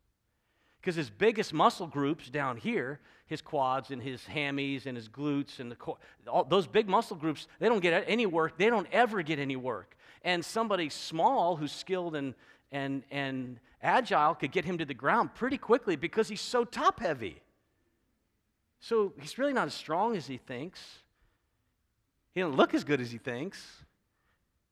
Because 0.81 0.97
his 0.97 1.11
biggest 1.11 1.53
muscle 1.53 1.87
groups 1.87 2.29
down 2.29 2.57
here, 2.57 2.99
his 3.27 3.41
quads 3.41 3.93
and 3.93 4.03
his 4.03 4.23
hammies 4.23 4.87
and 4.87 4.97
his 4.97 5.09
glutes 5.09 5.61
and 5.61 5.71
the 5.71 5.77
core, 5.77 5.97
all, 6.27 6.43
those 6.43 6.67
big 6.67 6.89
muscle 6.89 7.17
groups, 7.17 7.47
they 7.61 7.69
don't 7.69 7.81
get 7.81 8.05
any 8.09 8.27
work. 8.27 8.59
They 8.59 8.69
don't 8.69 8.89
ever 8.93 9.23
get 9.23 9.39
any 9.39 9.55
work 9.55 9.97
and 10.25 10.45
somebody 10.45 10.89
small 10.89 11.57
who's 11.57 11.73
skilled 11.73 12.17
and, 12.17 12.35
and, 12.71 13.03
and 13.11 13.59
agile 13.83 14.35
could 14.35 14.53
get 14.53 14.65
him 14.65 14.79
to 14.79 14.85
the 14.85 14.95
ground 14.95 15.35
pretty 15.35 15.59
quickly 15.59 15.97
because 15.97 16.29
he's 16.29 16.41
so 16.41 16.65
top 16.65 17.01
heavy. 17.01 17.41
So 18.81 19.13
he's 19.21 19.39
really 19.39 19.53
not 19.53 19.67
as 19.67 19.75
strong 19.75 20.17
as 20.17 20.27
he 20.27 20.39
thinks. 20.39 20.81
He 22.35 22.41
doesn't 22.41 22.57
look 22.57 22.75
as 22.75 22.85
good 22.85 23.01
as 23.01 23.11
he 23.11 23.19
thinks. 23.19 23.65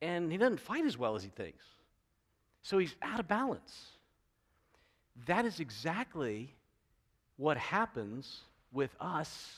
And 0.03 0.33
he 0.33 0.39
doesn't 0.39 0.61
fight 0.61 0.85
as 0.85 0.97
well 0.97 1.15
as 1.15 1.23
he 1.23 1.29
thinks. 1.29 1.65
So 2.63 2.79
he's 2.79 2.95
out 3.03 3.21
of 3.21 3.29
balance. 3.29 3.91
That 5.27 5.45
is 5.45 5.61
exactly 5.61 6.55
what 7.37 7.57
happens 7.57 8.41
with 8.73 8.95
us 9.01 9.57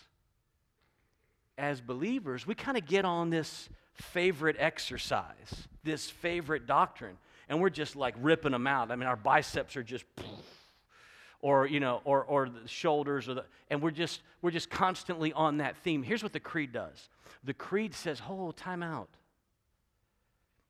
as 1.58 1.80
believers. 1.80 2.46
We 2.46 2.54
kind 2.54 2.76
of 2.76 2.86
get 2.86 3.04
on 3.04 3.30
this 3.30 3.68
favorite 3.94 4.56
exercise, 4.58 5.68
this 5.84 6.08
favorite 6.08 6.66
doctrine, 6.66 7.16
and 7.48 7.60
we're 7.60 7.70
just 7.70 7.96
like 7.96 8.14
ripping 8.18 8.52
them 8.52 8.66
out. 8.66 8.90
I 8.90 8.96
mean, 8.96 9.08
our 9.08 9.16
biceps 9.16 9.76
are 9.76 9.82
just, 9.82 10.04
or 11.40 11.66
you 11.66 11.80
know, 11.80 12.00
or 12.04 12.24
or 12.24 12.48
the 12.48 12.68
shoulders, 12.68 13.28
or 13.28 13.34
the, 13.34 13.44
and 13.70 13.82
we're 13.82 13.90
just 13.90 14.20
we're 14.40 14.50
just 14.50 14.70
constantly 14.70 15.32
on 15.32 15.58
that 15.58 15.76
theme. 15.78 16.02
Here's 16.02 16.22
what 16.22 16.32
the 16.32 16.40
creed 16.40 16.72
does: 16.72 17.08
the 17.44 17.54
creed 17.54 17.94
says, 17.94 18.18
"Hold, 18.18 18.56
time 18.56 18.82
out. 18.82 19.10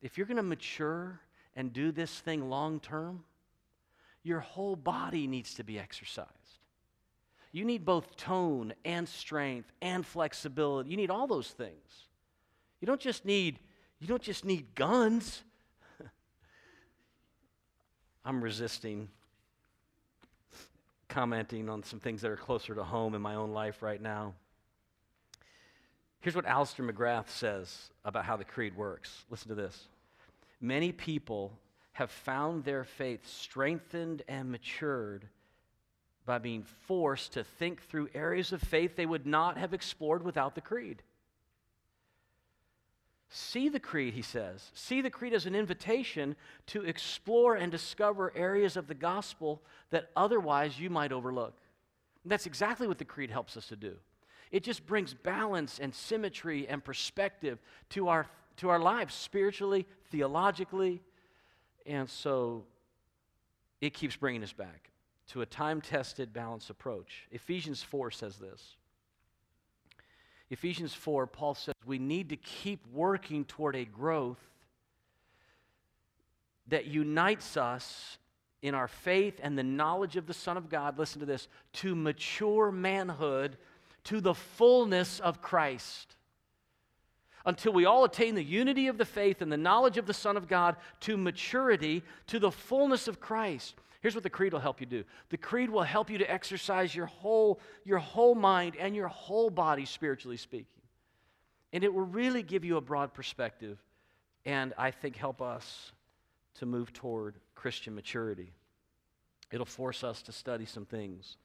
If 0.03 0.19
you're 0.19 0.27
going 0.27 0.37
to 0.37 0.43
mature 0.43 1.21
and 1.55 1.73
do 1.73 1.93
this 1.93 2.19
thing 2.21 2.51
long 2.51 2.81
term, 2.81 3.23
your 4.25 4.41
whole 4.41 4.77
body 4.77 5.27
needs 5.27 5.55
to 5.55 5.65
be 5.65 5.79
exercised. 5.79 6.29
You 7.53 7.65
need 7.65 7.85
both 7.85 8.17
tone 8.17 8.73
and 8.85 9.09
strength 9.09 9.71
and 9.81 10.05
flexibility. 10.05 10.91
You 10.91 10.97
need 10.97 11.11
all 11.11 11.27
those 11.27 11.49
things. 11.49 12.09
You 12.83 12.87
don't 12.87 13.01
just 13.01 13.25
need 13.25 13.59
you 14.01 14.09
don't 14.09 14.21
just 14.21 14.45
need 14.45 14.75
guns. 14.75 15.43
I'm 18.25 18.43
resisting 18.43 19.09
commenting 21.09 21.69
on 21.69 21.85
some 21.85 22.01
things 22.01 22.23
that 22.23 22.31
are 22.31 22.37
closer 22.37 22.75
to 22.75 22.83
home 22.83 23.15
in 23.15 23.23
my 23.23 23.37
own 23.37 23.53
life 23.53 23.83
right 23.83 24.01
now. 24.01 24.35
Here's 26.21 26.35
what 26.35 26.47
Alister 26.47 26.83
McGrath 26.83 27.29
says 27.29 27.91
about 28.05 28.25
how 28.25 28.37
the 28.37 28.45
creed 28.45 28.77
works. 28.77 29.25
Listen 29.31 29.49
to 29.49 29.55
this. 29.55 29.89
Many 30.61 30.91
people 30.91 31.53
have 31.93 32.11
found 32.11 32.65
their 32.65 32.83
faith 32.83 33.29
strengthened 33.29 34.23
and 34.27 34.51
matured 34.51 35.29
by 36.25 36.39
being 36.39 36.65
forced 36.87 37.35
to 37.35 37.45
think 37.45 37.83
through 37.83 38.09
areas 38.15 38.53
of 38.53 38.61
faith 38.63 38.97
they 38.97 39.07
would 39.07 39.27
not 39.27 39.59
have 39.59 39.75
explored 39.75 40.25
without 40.25 40.55
the 40.55 40.61
creed. 40.61 41.03
See 43.35 43.71
the 43.71 43.81
creed, 43.81 44.13
he 44.13 44.21
says. 44.21 44.71
See 44.75 45.01
the 45.01 45.09
creed 45.09 45.33
as 45.33 45.47
an 45.47 45.55
invitation 45.55 46.37
to 46.67 46.83
explore 46.83 47.55
and 47.55 47.73
discover 47.73 48.31
areas 48.37 48.77
of 48.77 48.89
the 48.89 48.95
gospel 48.95 49.63
that 49.89 50.11
otherwise 50.15 50.79
you 50.79 50.91
might 50.91 51.13
overlook. 51.13 51.55
And 52.25 52.31
that's 52.31 52.45
exactly 52.45 52.87
what 52.87 52.99
the 52.99 53.07
creed 53.07 53.31
helps 53.31 53.57
us 53.57 53.69
to 53.69 53.77
do. 53.77 53.97
It 54.51 54.63
just 54.63 54.87
brings 54.87 55.15
balance 55.15 55.79
and 55.79 55.95
symmetry 55.95 56.69
and 56.69 56.85
perspective 56.85 57.59
to 57.91 58.09
our, 58.09 58.27
to 58.59 58.69
our 58.69 58.79
lives, 58.79 59.15
spiritually, 59.15 59.87
theologically. 60.11 61.01
And 61.87 62.11
so 62.11 62.65
it 63.81 63.95
keeps 63.95 64.15
bringing 64.15 64.43
us 64.43 64.53
back 64.53 64.91
to 65.29 65.41
a 65.41 65.47
time 65.47 65.81
tested, 65.81 66.35
balanced 66.35 66.69
approach. 66.69 67.29
Ephesians 67.31 67.83
4 67.83 68.11
says 68.11 68.37
this 68.37 68.77
Ephesians 70.53 70.93
4, 70.93 71.27
Paul 71.29 71.55
says 71.55 71.75
we 71.87 71.99
need 71.99 72.29
to 72.29 72.37
keep 72.37 72.87
working 72.93 73.47
toward 73.47 73.75
a 73.75 73.87
growth 73.87 74.39
that 76.69 76.85
unites 76.85 77.57
us 77.57 78.19
in 78.61 78.75
our 78.75 78.87
faith 78.87 79.41
and 79.43 79.57
the 79.57 79.63
knowledge 79.63 80.17
of 80.17 80.27
the 80.27 80.35
Son 80.35 80.59
of 80.59 80.69
God, 80.69 80.99
listen 80.99 81.21
to 81.21 81.27
this, 81.27 81.49
to 81.73 81.95
mature 81.95 82.71
manhood, 82.71 83.57
to 84.05 84.21
the 84.21 84.35
fullness 84.35 85.21
of 85.21 85.41
Christ. 85.41 86.17
Until 87.47 87.73
we 87.73 87.87
all 87.87 88.05
attain 88.05 88.35
the 88.35 88.45
unity 88.45 88.89
of 88.89 88.99
the 88.99 89.07
faith 89.07 89.41
and 89.41 89.51
the 89.51 89.57
knowledge 89.57 89.97
of 89.97 90.05
the 90.05 90.13
Son 90.13 90.37
of 90.37 90.49
God 90.49 90.77
to 91.01 91.17
maturity, 91.17 92.03
to 92.27 92.39
the 92.39 92.53
fullness 92.53 93.09
of 93.09 93.21
Christ. 93.21 93.75
Here's 94.03 94.17
what 94.17 94.25
the 94.25 94.31
creed 94.31 94.53
will 94.53 94.61
help 94.61 94.81
you 94.81 94.87
do. 94.87 95.05
The 95.31 95.37
creed 95.37 95.71
will 95.71 95.85
help 95.85 96.11
you 96.11 96.19
to 96.19 96.31
exercise 96.31 96.95
your 96.95 97.07
whole, 97.07 97.61
your 97.85 97.99
whole 97.99 98.35
mind 98.35 98.75
and 98.77 98.97
your 98.97 99.07
whole 99.07 99.49
body, 99.49 99.85
spiritually 99.85 100.37
speaking. 100.37 100.67
And 101.73 101.85
it 101.85 101.95
will 101.95 102.03
really 102.03 102.43
give 102.43 102.65
you 102.65 102.77
a 102.77 102.81
broad 102.81 103.15
perspective 103.15 103.79
and 104.45 104.75
I 104.77 104.91
think 104.91 105.15
help 105.15 105.41
us 105.41 105.93
to 106.57 106.67
move 106.67 106.93
toward 106.93 107.37
Christian 107.55 107.95
maturity. 107.95 108.53
It'll 109.53 109.65
force 109.65 110.03
us 110.03 110.21
to 110.23 110.33
study 110.33 110.67
some 110.67 110.85
things 110.85 111.37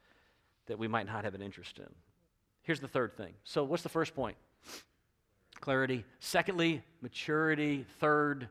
that 0.65 0.79
we 0.79 0.87
might 0.87 1.05
not 1.05 1.23
have 1.23 1.35
an 1.35 1.43
interest 1.43 1.77
in. 1.77 1.89
Here's 2.63 2.79
the 2.79 2.87
third 2.87 3.15
thing. 3.15 3.33
So, 3.43 3.63
what's 3.63 3.83
the 3.83 3.89
first 3.89 4.15
point? 4.15 4.35
Clarity. 5.61 6.03
Secondly, 6.19 6.83
maturity. 7.01 7.85
Third, 7.99 8.49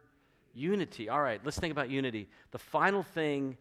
unity. 0.54 1.08
All 1.08 1.20
right, 1.20 1.40
let's 1.44 1.58
think 1.58 1.72
about 1.72 1.90
unity. 1.90 2.28
The 2.52 2.58
final 2.58 3.02
thing 3.02 3.56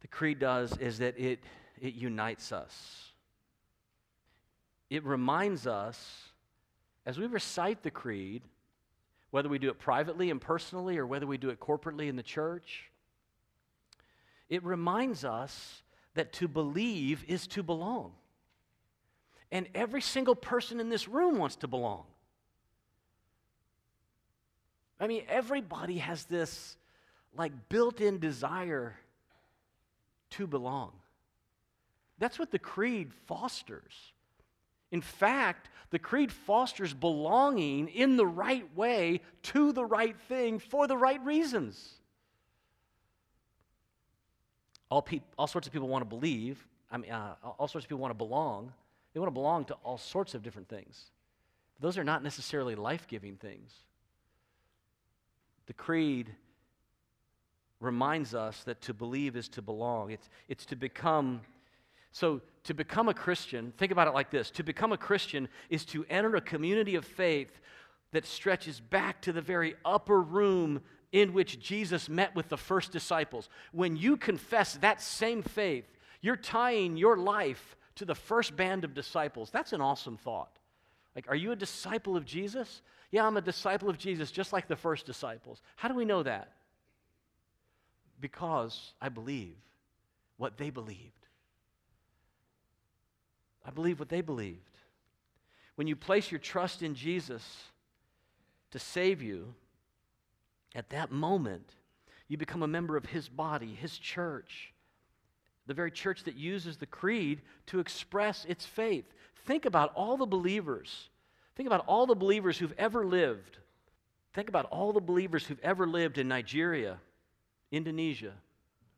the 0.00 0.08
creed 0.08 0.38
does 0.38 0.76
is 0.78 0.98
that 0.98 1.18
it, 1.18 1.40
it 1.80 1.94
unites 1.94 2.52
us. 2.52 3.12
It 4.90 5.04
reminds 5.04 5.66
us, 5.66 6.24
as 7.04 7.18
we 7.18 7.26
recite 7.26 7.82
the 7.82 7.90
creed, 7.90 8.42
whether 9.30 9.48
we 9.48 9.58
do 9.58 9.68
it 9.68 9.78
privately 9.78 10.30
and 10.30 10.40
personally 10.40 10.96
or 10.96 11.06
whether 11.06 11.26
we 11.26 11.36
do 11.36 11.50
it 11.50 11.60
corporately 11.60 12.08
in 12.08 12.16
the 12.16 12.22
church, 12.22 12.90
it 14.48 14.64
reminds 14.64 15.24
us 15.24 15.82
that 16.14 16.32
to 16.34 16.48
believe 16.48 17.24
is 17.28 17.46
to 17.48 17.62
belong. 17.62 18.12
And 19.50 19.68
every 19.74 20.00
single 20.00 20.34
person 20.34 20.80
in 20.80 20.88
this 20.88 21.08
room 21.08 21.38
wants 21.38 21.56
to 21.56 21.68
belong. 21.68 22.04
I 25.00 25.06
mean, 25.06 25.22
everybody 25.28 25.98
has 25.98 26.24
this 26.24 26.76
like 27.36 27.68
built 27.68 28.00
in 28.00 28.18
desire 28.18 28.96
to 30.30 30.46
belong. 30.46 30.92
That's 32.18 32.38
what 32.38 32.50
the 32.50 32.58
creed 32.58 33.12
fosters. 33.26 34.12
In 34.90 35.00
fact, 35.00 35.68
the 35.90 35.98
creed 35.98 36.32
fosters 36.32 36.92
belonging 36.92 37.88
in 37.88 38.16
the 38.16 38.26
right 38.26 38.64
way 38.76 39.20
to 39.44 39.72
the 39.72 39.84
right 39.84 40.16
thing 40.28 40.58
for 40.58 40.86
the 40.86 40.96
right 40.96 41.22
reasons. 41.24 41.94
All, 44.90 45.02
pe- 45.02 45.20
all 45.36 45.46
sorts 45.46 45.66
of 45.66 45.72
people 45.72 45.88
want 45.88 46.02
to 46.02 46.08
believe, 46.08 46.66
I 46.90 46.96
mean, 46.96 47.10
uh, 47.10 47.34
all 47.58 47.68
sorts 47.68 47.84
of 47.84 47.88
people 47.88 48.00
want 48.00 48.10
to 48.10 48.16
belong. 48.18 48.72
They 49.12 49.20
want 49.20 49.28
to 49.28 49.34
belong 49.34 49.64
to 49.66 49.74
all 49.84 49.98
sorts 49.98 50.34
of 50.34 50.42
different 50.42 50.68
things. 50.68 51.10
Those 51.80 51.98
are 51.98 52.04
not 52.04 52.22
necessarily 52.22 52.74
life 52.74 53.06
giving 53.06 53.36
things. 53.36 53.70
The 55.66 55.74
creed 55.74 56.34
reminds 57.80 58.34
us 58.34 58.64
that 58.64 58.80
to 58.82 58.94
believe 58.94 59.36
is 59.36 59.48
to 59.50 59.62
belong, 59.62 60.10
it's, 60.10 60.28
it's 60.48 60.66
to 60.66 60.76
become. 60.76 61.40
So, 62.10 62.40
to 62.64 62.74
become 62.74 63.08
a 63.08 63.14
Christian, 63.14 63.72
think 63.78 63.92
about 63.92 64.08
it 64.08 64.14
like 64.14 64.30
this 64.30 64.50
to 64.52 64.62
become 64.62 64.92
a 64.92 64.98
Christian 64.98 65.48
is 65.70 65.84
to 65.86 66.04
enter 66.10 66.36
a 66.36 66.40
community 66.40 66.96
of 66.96 67.04
faith 67.04 67.60
that 68.12 68.26
stretches 68.26 68.80
back 68.80 69.22
to 69.22 69.32
the 69.32 69.40
very 69.40 69.74
upper 69.84 70.20
room 70.20 70.80
in 71.12 71.32
which 71.32 71.60
Jesus 71.60 72.08
met 72.08 72.34
with 72.34 72.48
the 72.48 72.56
first 72.56 72.92
disciples. 72.92 73.48
When 73.72 73.96
you 73.96 74.16
confess 74.16 74.74
that 74.74 75.00
same 75.00 75.42
faith, 75.42 75.84
you're 76.20 76.36
tying 76.36 76.96
your 76.96 77.16
life 77.16 77.76
to 77.96 78.04
the 78.04 78.14
first 78.14 78.56
band 78.56 78.84
of 78.84 78.94
disciples. 78.94 79.50
That's 79.50 79.72
an 79.72 79.80
awesome 79.80 80.16
thought. 80.16 80.58
Like, 81.16 81.26
are 81.28 81.36
you 81.36 81.52
a 81.52 81.56
disciple 81.56 82.16
of 82.16 82.24
Jesus? 82.24 82.82
Yeah, 83.10 83.26
I'm 83.26 83.36
a 83.36 83.42
disciple 83.42 83.88
of 83.88 83.98
Jesus, 83.98 84.30
just 84.30 84.52
like 84.52 84.68
the 84.68 84.76
first 84.76 85.06
disciples. 85.06 85.62
How 85.76 85.88
do 85.88 85.94
we 85.94 86.04
know 86.04 86.22
that? 86.22 86.52
Because 88.20 88.92
I 89.00 89.08
believe 89.08 89.56
what 90.36 90.56
they 90.56 90.70
believed. 90.70 91.12
I 93.64 93.70
believe 93.70 93.98
what 93.98 94.08
they 94.08 94.20
believed. 94.20 94.78
When 95.76 95.86
you 95.86 95.94
place 95.94 96.30
your 96.30 96.40
trust 96.40 96.82
in 96.82 96.94
Jesus 96.94 97.44
to 98.70 98.78
save 98.78 99.22
you, 99.22 99.54
at 100.74 100.90
that 100.90 101.10
moment, 101.10 101.70
you 102.28 102.36
become 102.36 102.62
a 102.62 102.68
member 102.68 102.96
of 102.96 103.06
His 103.06 103.28
body, 103.28 103.74
His 103.74 103.96
church, 103.98 104.72
the 105.66 105.74
very 105.74 105.90
church 105.90 106.24
that 106.24 106.34
uses 106.34 106.76
the 106.76 106.86
creed 106.86 107.42
to 107.66 107.78
express 107.78 108.44
its 108.46 108.64
faith. 108.64 109.04
Think 109.46 109.66
about 109.66 109.92
all 109.94 110.16
the 110.16 110.26
believers. 110.26 111.10
Think 111.56 111.66
about 111.66 111.84
all 111.86 112.06
the 112.06 112.14
believers 112.14 112.58
who've 112.58 112.74
ever 112.78 113.04
lived. 113.04 113.58
Think 114.32 114.48
about 114.48 114.66
all 114.66 114.92
the 114.92 115.00
believers 115.00 115.46
who've 115.46 115.60
ever 115.60 115.86
lived 115.86 116.18
in 116.18 116.28
Nigeria, 116.28 116.98
Indonesia, 117.70 118.32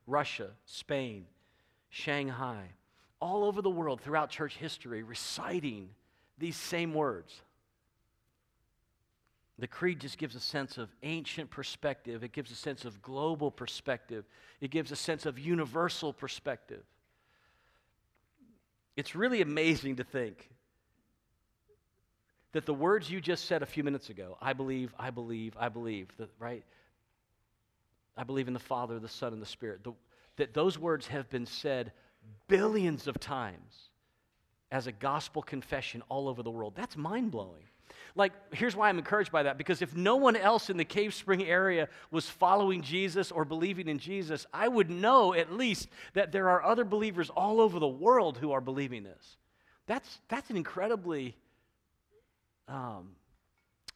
Russia, 0.06 0.50
Spain, 0.64 1.26
Shanghai, 1.88 2.64
all 3.20 3.44
over 3.44 3.62
the 3.62 3.70
world 3.70 4.00
throughout 4.00 4.30
church 4.30 4.56
history, 4.56 5.02
reciting 5.02 5.90
these 6.38 6.56
same 6.56 6.94
words. 6.94 7.42
The 9.58 9.66
creed 9.66 10.00
just 10.00 10.16
gives 10.16 10.34
a 10.34 10.40
sense 10.40 10.78
of 10.78 10.88
ancient 11.02 11.50
perspective. 11.50 12.24
It 12.24 12.32
gives 12.32 12.50
a 12.50 12.54
sense 12.54 12.86
of 12.86 13.02
global 13.02 13.50
perspective. 13.50 14.24
It 14.60 14.70
gives 14.70 14.90
a 14.90 14.96
sense 14.96 15.26
of 15.26 15.38
universal 15.38 16.14
perspective. 16.14 16.82
It's 18.96 19.14
really 19.14 19.42
amazing 19.42 19.96
to 19.96 20.04
think 20.04 20.48
that 22.52 22.64
the 22.64 22.74
words 22.74 23.10
you 23.10 23.20
just 23.20 23.44
said 23.44 23.62
a 23.62 23.66
few 23.66 23.84
minutes 23.84 24.08
ago, 24.08 24.38
I 24.40 24.54
believe, 24.54 24.94
I 24.98 25.10
believe, 25.10 25.54
I 25.58 25.68
believe, 25.68 26.08
right? 26.38 26.64
I 28.20 28.22
believe 28.22 28.48
in 28.48 28.54
the 28.54 28.60
Father, 28.60 28.98
the 28.98 29.08
Son, 29.08 29.32
and 29.32 29.40
the 29.40 29.46
Spirit. 29.46 29.82
The, 29.82 29.92
that 30.36 30.52
those 30.52 30.78
words 30.78 31.06
have 31.06 31.30
been 31.30 31.46
said 31.46 31.92
billions 32.48 33.06
of 33.06 33.18
times 33.18 33.88
as 34.70 34.86
a 34.86 34.92
gospel 34.92 35.40
confession 35.40 36.02
all 36.10 36.28
over 36.28 36.42
the 36.42 36.50
world. 36.50 36.74
That's 36.76 36.98
mind 36.98 37.30
blowing. 37.30 37.62
Like, 38.14 38.32
here's 38.52 38.76
why 38.76 38.90
I'm 38.90 38.98
encouraged 38.98 39.32
by 39.32 39.44
that 39.44 39.56
because 39.56 39.80
if 39.80 39.96
no 39.96 40.16
one 40.16 40.36
else 40.36 40.68
in 40.68 40.76
the 40.76 40.84
Cave 40.84 41.14
Spring 41.14 41.42
area 41.44 41.88
was 42.10 42.28
following 42.28 42.82
Jesus 42.82 43.32
or 43.32 43.46
believing 43.46 43.88
in 43.88 43.98
Jesus, 43.98 44.46
I 44.52 44.68
would 44.68 44.90
know 44.90 45.32
at 45.32 45.50
least 45.50 45.88
that 46.12 46.30
there 46.30 46.50
are 46.50 46.62
other 46.62 46.84
believers 46.84 47.30
all 47.30 47.58
over 47.58 47.78
the 47.78 47.88
world 47.88 48.36
who 48.36 48.52
are 48.52 48.60
believing 48.60 49.02
this. 49.02 49.38
That's, 49.86 50.20
that's 50.28 50.50
an 50.50 50.58
incredibly 50.58 51.36
um, 52.68 53.12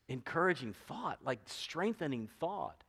encouraging 0.09 0.72
thought, 0.89 1.18
like 1.22 1.41
strengthening 1.45 2.29
thought 2.41 2.85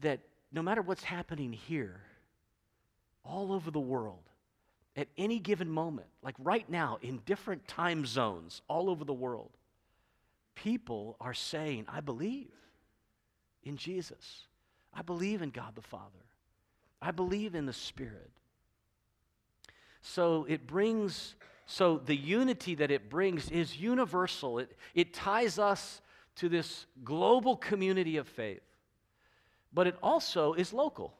that 0.00 0.20
no 0.52 0.62
matter 0.62 0.82
what's 0.82 1.04
happening 1.04 1.52
here, 1.52 2.00
all 3.24 3.52
over 3.52 3.70
the 3.70 3.80
world, 3.80 4.22
at 4.96 5.08
any 5.16 5.38
given 5.38 5.70
moment, 5.70 6.08
like 6.22 6.34
right 6.38 6.68
now, 6.68 6.98
in 7.02 7.20
different 7.24 7.68
time 7.68 8.04
zones 8.04 8.62
all 8.68 8.90
over 8.90 9.04
the 9.04 9.12
world, 9.12 9.50
people 10.54 11.16
are 11.20 11.34
saying, 11.34 11.86
I 11.88 12.00
believe 12.00 12.50
in 13.62 13.76
Jesus. 13.76 14.46
I 14.92 15.02
believe 15.02 15.42
in 15.42 15.50
God 15.50 15.74
the 15.74 15.82
Father. 15.82 16.24
I 17.00 17.12
believe 17.12 17.54
in 17.54 17.66
the 17.66 17.72
Spirit. 17.72 18.30
So 20.00 20.46
it 20.48 20.66
brings, 20.66 21.36
so 21.66 21.98
the 21.98 22.16
unity 22.16 22.74
that 22.76 22.90
it 22.90 23.08
brings 23.08 23.50
is 23.50 23.76
universal. 23.76 24.58
It, 24.58 24.76
it 24.94 25.14
ties 25.14 25.58
us 25.58 26.00
to 26.36 26.48
this 26.48 26.86
global 27.04 27.56
community 27.56 28.16
of 28.16 28.26
faith, 28.26 28.62
but 29.72 29.86
it 29.86 29.96
also 30.02 30.54
is 30.54 30.72
local. 30.72 31.14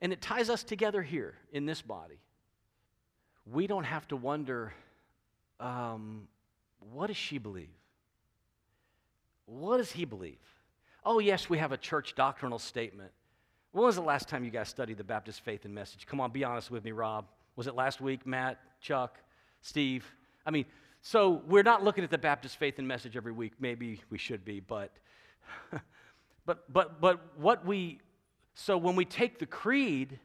And 0.00 0.12
it 0.12 0.20
ties 0.20 0.48
us 0.48 0.62
together 0.62 1.02
here 1.02 1.34
in 1.52 1.66
this 1.66 1.82
body. 1.82 2.20
We 3.50 3.66
don't 3.66 3.84
have 3.84 4.08
to 4.08 4.16
wonder 4.16 4.72
um, 5.58 6.28
what 6.92 7.08
does 7.08 7.16
she 7.16 7.38
believe? 7.38 7.68
What 9.46 9.78
does 9.78 9.92
he 9.92 10.04
believe? 10.04 10.38
Oh, 11.04 11.18
yes, 11.18 11.50
we 11.50 11.58
have 11.58 11.72
a 11.72 11.76
church 11.76 12.14
doctrinal 12.14 12.58
statement. 12.58 13.10
When 13.72 13.84
was 13.84 13.96
the 13.96 14.02
last 14.02 14.28
time 14.28 14.44
you 14.44 14.50
guys 14.50 14.68
studied 14.68 14.98
the 14.98 15.04
Baptist 15.04 15.42
faith 15.42 15.64
and 15.64 15.74
message? 15.74 16.06
Come 16.06 16.20
on, 16.20 16.30
be 16.30 16.44
honest 16.44 16.70
with 16.70 16.84
me, 16.84 16.92
Rob. 16.92 17.26
Was 17.56 17.66
it 17.66 17.74
last 17.74 18.00
week, 18.00 18.26
Matt, 18.26 18.58
Chuck, 18.80 19.18
Steve? 19.60 20.04
I 20.46 20.50
mean, 20.50 20.64
so 21.02 21.42
we're 21.46 21.62
not 21.62 21.82
looking 21.82 22.04
at 22.04 22.10
the 22.10 22.18
Baptist 22.18 22.56
faith 22.56 22.78
and 22.78 22.86
message 22.86 23.16
every 23.16 23.32
week. 23.32 23.52
Maybe 23.60 24.00
we 24.10 24.18
should 24.18 24.44
be, 24.44 24.60
but 24.60 24.90
but 26.46 26.72
but 26.72 27.00
but 27.00 27.38
what 27.38 27.64
we 27.64 28.00
so 28.54 28.76
when 28.76 28.96
we 28.96 29.04
take 29.04 29.38
the 29.38 29.46
creed 29.46 30.18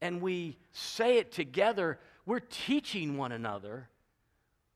and 0.00 0.20
we 0.20 0.58
say 0.72 1.18
it 1.18 1.32
together, 1.32 1.98
we're 2.26 2.40
teaching 2.40 3.16
one 3.16 3.32
another 3.32 3.88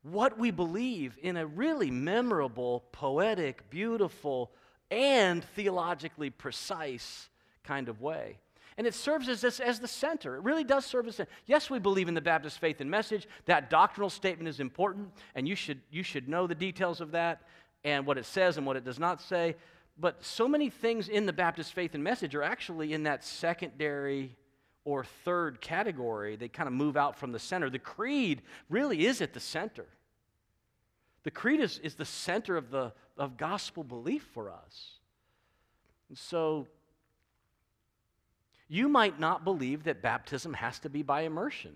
what 0.03 0.37
we 0.39 0.51
believe 0.51 1.17
in 1.21 1.37
a 1.37 1.45
really 1.45 1.91
memorable, 1.91 2.85
poetic, 2.91 3.69
beautiful, 3.69 4.51
and 4.89 5.43
theologically 5.43 6.29
precise 6.29 7.29
kind 7.63 7.89
of 7.89 8.01
way. 8.01 8.37
And 8.77 8.85
it 8.85 8.93
serves 8.93 9.27
as, 9.27 9.41
this, 9.41 9.59
as 9.59 9.79
the 9.79 9.87
center. 9.87 10.35
It 10.35 10.43
really 10.43 10.63
does 10.63 10.85
serve 10.85 11.07
as 11.07 11.19
Yes, 11.47 11.69
we 11.69 11.79
believe 11.79 12.07
in 12.07 12.13
the 12.13 12.21
Baptist 12.21 12.59
faith 12.59 12.79
and 12.79 12.89
message. 12.89 13.27
That 13.45 13.69
doctrinal 13.69 14.09
statement 14.09 14.47
is 14.47 14.59
important, 14.59 15.11
and 15.33 15.47
you 15.47 15.55
should, 15.55 15.81
you 15.89 16.03
should 16.03 16.29
know 16.29 16.45
the 16.45 16.55
details 16.55 17.01
of 17.01 17.11
that 17.11 17.41
and 17.83 18.05
what 18.05 18.17
it 18.17 18.25
says 18.25 18.57
and 18.57 18.65
what 18.65 18.77
it 18.77 18.85
does 18.85 18.99
not 18.99 19.19
say. 19.19 19.55
But 19.99 20.23
so 20.23 20.47
many 20.47 20.69
things 20.69 21.09
in 21.09 21.25
the 21.25 21.33
Baptist 21.33 21.73
faith 21.73 21.95
and 21.95 22.03
message 22.03 22.35
are 22.35 22.43
actually 22.43 22.93
in 22.93 23.03
that 23.03 23.23
secondary 23.23 24.35
or 24.85 25.03
third 25.03 25.59
category. 25.59 26.35
They 26.35 26.47
kind 26.47 26.67
of 26.67 26.73
move 26.73 26.95
out 26.95 27.17
from 27.17 27.31
the 27.31 27.39
center. 27.39 27.69
The 27.69 27.79
creed 27.79 28.41
really 28.69 29.05
is 29.05 29.21
at 29.21 29.33
the 29.33 29.39
center. 29.39 29.85
The 31.23 31.31
creed 31.31 31.59
is, 31.59 31.79
is 31.79 31.95
the 31.95 32.05
center 32.05 32.57
of, 32.57 32.69
the, 32.69 32.93
of 33.17 33.37
gospel 33.37 33.83
belief 33.83 34.23
for 34.33 34.51
us. 34.51 34.91
And 36.09 36.17
so 36.17 36.67
you 38.67 38.87
might 38.87 39.19
not 39.19 39.43
believe 39.43 39.83
that 39.83 40.01
baptism 40.01 40.53
has 40.53 40.79
to 40.79 40.89
be 40.89 41.01
by 41.01 41.21
immersion. 41.21 41.75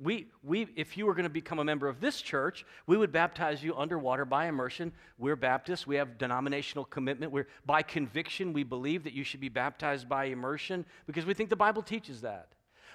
We, 0.00 0.28
we, 0.42 0.68
if 0.74 0.96
you 0.96 1.06
were 1.06 1.14
going 1.14 1.24
to 1.24 1.30
become 1.30 1.58
a 1.58 1.64
member 1.64 1.86
of 1.86 2.00
this 2.00 2.22
church, 2.22 2.64
we 2.86 2.96
would 2.96 3.12
baptize 3.12 3.62
you 3.62 3.76
underwater 3.76 4.24
by 4.24 4.46
immersion. 4.46 4.92
We're 5.18 5.36
Baptists. 5.36 5.86
We 5.86 5.96
have 5.96 6.18
denominational 6.18 6.84
commitment. 6.86 7.30
We're, 7.32 7.48
by 7.66 7.82
conviction, 7.82 8.52
we 8.52 8.62
believe 8.62 9.04
that 9.04 9.12
you 9.12 9.24
should 9.24 9.40
be 9.40 9.50
baptized 9.50 10.08
by 10.08 10.26
immersion 10.26 10.86
because 11.06 11.26
we 11.26 11.34
think 11.34 11.50
the 11.50 11.56
Bible 11.56 11.82
teaches 11.82 12.22
that. 12.22 12.48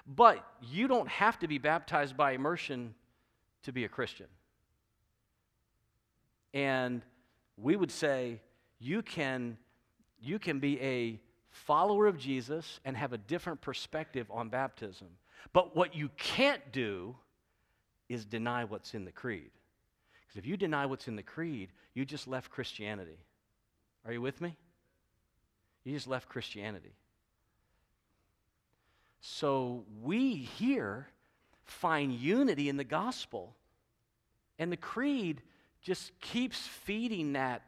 But 0.08 0.44
you 0.62 0.88
don't 0.88 1.10
have 1.10 1.38
to 1.40 1.48
be 1.48 1.58
baptized 1.58 2.16
by 2.18 2.32
immersion 2.32 2.96
to 3.64 3.72
be 3.72 3.84
a 3.84 3.90
Christian. 3.90 4.28
And 6.54 7.04
we 7.58 7.76
would 7.76 7.92
say 7.92 8.40
you 8.80 9.02
can, 9.02 9.58
you 10.20 10.40
can 10.40 10.60
be 10.60 10.82
a 10.82 11.20
follower 11.50 12.08
of 12.08 12.18
Jesus 12.18 12.80
and 12.86 12.96
have 12.96 13.14
a 13.14 13.18
different 13.18 13.62
perspective 13.62 14.28
on 14.32 14.50
baptism. 14.50 15.08
But 15.54 15.76
what 15.76 15.96
you 15.96 16.10
can't 16.18 16.72
do 16.72 17.16
is 18.10 18.26
deny 18.26 18.64
what's 18.64 18.94
in 18.94 19.06
the 19.06 19.12
creed. 19.12 19.52
Because 20.22 20.38
if 20.38 20.46
you 20.46 20.58
deny 20.58 20.86
what's 20.86 21.08
in 21.08 21.16
the 21.16 21.24
creed, 21.24 21.70
you 21.94 22.06
just 22.06 22.28
left 22.28 22.52
Christianity. 22.52 23.20
Are 24.06 24.14
you 24.14 24.22
with 24.22 24.40
me? 24.42 24.56
You 25.84 25.94
just 25.94 26.08
left 26.08 26.30
Christianity. 26.30 26.96
So 29.22 29.86
we 30.02 30.36
here 30.36 31.08
find 31.64 32.14
unity 32.14 32.70
in 32.70 32.78
the 32.78 32.84
gospel. 32.84 33.56
And 34.60 34.72
the 34.72 34.78
creed 34.78 35.42
just 35.82 36.20
keeps 36.20 36.60
feeding 36.60 37.34
that 37.34 37.64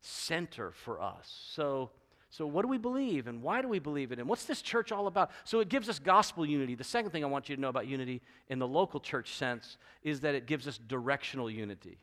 center 0.00 0.72
for 0.72 1.00
us. 1.00 1.32
So 1.52 1.90
so, 2.32 2.46
what 2.46 2.62
do 2.62 2.68
we 2.68 2.78
believe 2.78 3.26
and 3.26 3.42
why 3.42 3.60
do 3.60 3.66
we 3.66 3.80
believe 3.80 4.12
it? 4.12 4.20
And 4.20 4.28
what's 4.28 4.44
this 4.44 4.62
church 4.62 4.92
all 4.92 5.08
about? 5.08 5.32
So, 5.42 5.58
it 5.58 5.68
gives 5.68 5.88
us 5.88 5.98
gospel 5.98 6.46
unity. 6.46 6.76
The 6.76 6.84
second 6.84 7.10
thing 7.10 7.24
I 7.24 7.26
want 7.26 7.48
you 7.48 7.56
to 7.56 7.60
know 7.60 7.68
about 7.68 7.88
unity 7.88 8.22
in 8.48 8.60
the 8.60 8.68
local 8.68 9.00
church 9.00 9.34
sense 9.34 9.76
is 10.04 10.20
that 10.20 10.36
it 10.36 10.46
gives 10.46 10.68
us 10.68 10.78
directional 10.78 11.50
unity. 11.50 11.98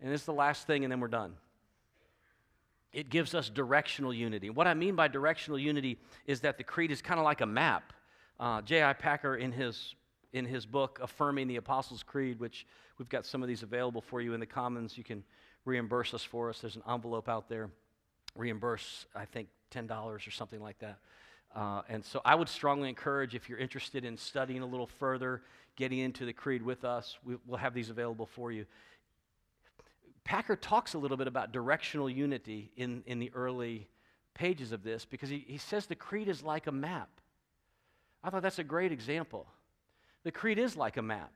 And 0.00 0.12
this 0.12 0.20
is 0.20 0.26
the 0.26 0.32
last 0.32 0.68
thing, 0.68 0.84
and 0.84 0.92
then 0.92 1.00
we're 1.00 1.08
done. 1.08 1.34
It 2.92 3.10
gives 3.10 3.34
us 3.34 3.50
directional 3.50 4.14
unity. 4.14 4.48
What 4.48 4.68
I 4.68 4.74
mean 4.74 4.94
by 4.94 5.08
directional 5.08 5.58
unity 5.58 5.98
is 6.24 6.40
that 6.42 6.56
the 6.56 6.64
creed 6.64 6.92
is 6.92 7.02
kind 7.02 7.18
of 7.18 7.24
like 7.24 7.40
a 7.40 7.46
map. 7.46 7.92
Uh, 8.38 8.62
J.I. 8.62 8.92
Packer, 8.92 9.34
in 9.34 9.50
his, 9.50 9.96
in 10.32 10.46
his 10.46 10.66
book, 10.66 11.00
Affirming 11.02 11.48
the 11.48 11.56
Apostles' 11.56 12.04
Creed, 12.04 12.38
which 12.38 12.64
we've 12.96 13.08
got 13.08 13.26
some 13.26 13.42
of 13.42 13.48
these 13.48 13.64
available 13.64 14.00
for 14.00 14.20
you 14.20 14.34
in 14.34 14.40
the 14.40 14.46
Commons, 14.46 14.96
you 14.96 15.02
can 15.02 15.24
reimburse 15.64 16.14
us 16.14 16.22
for 16.22 16.48
us. 16.48 16.60
There's 16.60 16.76
an 16.76 16.84
envelope 16.88 17.28
out 17.28 17.48
there 17.48 17.70
reimburse, 18.38 19.06
I 19.14 19.24
think, 19.24 19.48
$10 19.72 19.90
or 20.26 20.30
something 20.30 20.62
like 20.62 20.78
that. 20.78 20.98
Uh, 21.54 21.82
and 21.88 22.04
so 22.04 22.20
I 22.24 22.34
would 22.34 22.48
strongly 22.48 22.88
encourage 22.88 23.34
if 23.34 23.48
you're 23.48 23.58
interested 23.58 24.04
in 24.04 24.16
studying 24.16 24.62
a 24.62 24.66
little 24.66 24.86
further, 24.86 25.42
getting 25.76 25.98
into 25.98 26.24
the 26.24 26.32
creed 26.32 26.62
with 26.62 26.84
us, 26.84 27.18
we, 27.24 27.36
will 27.46 27.56
have 27.56 27.74
these 27.74 27.90
available 27.90 28.26
for 28.26 28.52
you. 28.52 28.66
Packer 30.24 30.56
talks 30.56 30.94
a 30.94 30.98
little 30.98 31.16
bit 31.16 31.26
about 31.26 31.52
directional 31.52 32.08
unity 32.08 32.70
in, 32.76 33.02
in 33.06 33.18
the 33.18 33.30
early 33.34 33.88
pages 34.34 34.72
of 34.72 34.82
this 34.82 35.04
because 35.04 35.28
he, 35.28 35.44
he 35.48 35.58
says 35.58 35.86
the 35.86 35.94
creed 35.94 36.28
is 36.28 36.42
like 36.42 36.66
a 36.66 36.72
map. 36.72 37.08
I 38.22 38.30
thought 38.30 38.42
that's 38.42 38.58
a 38.58 38.64
great 38.64 38.92
example. 38.92 39.46
The 40.24 40.32
creed 40.32 40.58
is 40.58 40.76
like 40.76 40.96
a 40.96 41.02
map. 41.02 41.32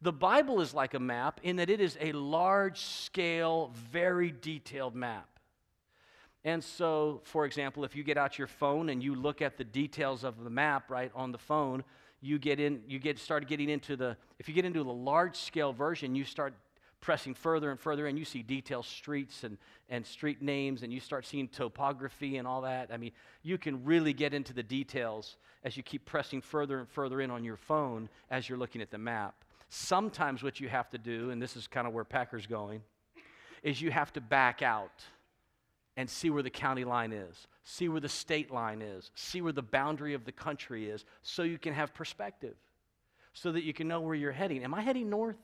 The 0.00 0.12
Bible 0.12 0.60
is 0.60 0.74
like 0.74 0.94
a 0.94 0.98
map 0.98 1.40
in 1.44 1.56
that 1.56 1.70
it 1.70 1.80
is 1.80 1.96
a 2.00 2.10
large 2.12 2.80
scale, 2.80 3.72
very 3.92 4.32
detailed 4.32 4.96
map. 4.96 5.31
And 6.44 6.62
so, 6.62 7.20
for 7.24 7.44
example, 7.44 7.84
if 7.84 7.94
you 7.94 8.02
get 8.02 8.18
out 8.18 8.36
your 8.36 8.48
phone 8.48 8.88
and 8.88 9.02
you 9.02 9.14
look 9.14 9.40
at 9.42 9.56
the 9.56 9.64
details 9.64 10.24
of 10.24 10.42
the 10.42 10.50
map 10.50 10.90
right 10.90 11.12
on 11.14 11.30
the 11.30 11.38
phone, 11.38 11.84
you 12.20 12.38
get 12.38 12.58
in, 12.58 12.82
you 12.86 12.98
get 12.98 13.18
started 13.18 13.48
getting 13.48 13.68
into 13.68 13.96
the, 13.96 14.16
if 14.38 14.48
you 14.48 14.54
get 14.54 14.64
into 14.64 14.82
the 14.82 14.92
large 14.92 15.36
scale 15.36 15.72
version, 15.72 16.14
you 16.14 16.24
start 16.24 16.54
pressing 17.00 17.34
further 17.34 17.70
and 17.70 17.78
further 17.78 18.06
and 18.06 18.18
you 18.18 18.24
see 18.24 18.42
detailed 18.42 18.86
streets 18.86 19.42
and, 19.44 19.58
and 19.88 20.06
street 20.06 20.40
names 20.40 20.82
and 20.82 20.92
you 20.92 21.00
start 21.00 21.26
seeing 21.26 21.48
topography 21.48 22.38
and 22.38 22.46
all 22.46 22.62
that. 22.62 22.90
I 22.92 22.96
mean, 22.96 23.12
you 23.42 23.58
can 23.58 23.84
really 23.84 24.12
get 24.12 24.32
into 24.32 24.54
the 24.54 24.62
details 24.62 25.36
as 25.64 25.76
you 25.76 25.82
keep 25.82 26.06
pressing 26.06 26.40
further 26.40 26.78
and 26.78 26.88
further 26.88 27.20
in 27.20 27.30
on 27.30 27.44
your 27.44 27.56
phone 27.56 28.08
as 28.30 28.48
you're 28.48 28.58
looking 28.58 28.80
at 28.80 28.90
the 28.90 28.98
map. 28.98 29.34
Sometimes 29.68 30.42
what 30.42 30.60
you 30.60 30.68
have 30.68 30.90
to 30.90 30.98
do, 30.98 31.30
and 31.30 31.42
this 31.42 31.56
is 31.56 31.66
kind 31.66 31.86
of 31.86 31.92
where 31.92 32.04
Packer's 32.04 32.46
going, 32.46 32.82
is 33.62 33.80
you 33.80 33.90
have 33.90 34.12
to 34.12 34.20
back 34.20 34.62
out 34.62 35.04
and 35.96 36.08
see 36.08 36.30
where 36.30 36.42
the 36.42 36.50
county 36.50 36.84
line 36.84 37.12
is, 37.12 37.46
see 37.64 37.88
where 37.88 38.00
the 38.00 38.08
state 38.08 38.50
line 38.50 38.80
is, 38.80 39.10
see 39.14 39.42
where 39.42 39.52
the 39.52 39.62
boundary 39.62 40.14
of 40.14 40.24
the 40.24 40.32
country 40.32 40.88
is, 40.88 41.04
so 41.22 41.42
you 41.42 41.58
can 41.58 41.74
have 41.74 41.92
perspective, 41.92 42.54
so 43.34 43.52
that 43.52 43.62
you 43.62 43.72
can 43.72 43.88
know 43.88 44.00
where 44.00 44.14
you're 44.14 44.32
heading. 44.32 44.64
Am 44.64 44.74
I 44.74 44.80
heading 44.80 45.10
north? 45.10 45.36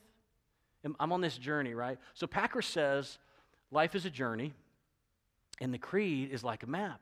I'm 1.00 1.12
on 1.12 1.20
this 1.20 1.36
journey, 1.36 1.74
right? 1.74 1.98
So 2.14 2.26
Packer 2.26 2.62
says 2.62 3.18
life 3.70 3.94
is 3.94 4.06
a 4.06 4.10
journey, 4.10 4.54
and 5.60 5.74
the 5.74 5.78
creed 5.78 6.30
is 6.30 6.42
like 6.42 6.62
a 6.62 6.68
map. 6.68 7.00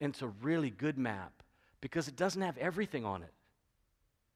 And 0.00 0.12
it's 0.12 0.22
a 0.22 0.28
really 0.40 0.70
good 0.70 0.96
map 0.96 1.42
because 1.80 2.06
it 2.06 2.16
doesn't 2.16 2.40
have 2.42 2.56
everything 2.58 3.04
on 3.04 3.22
it. 3.22 3.32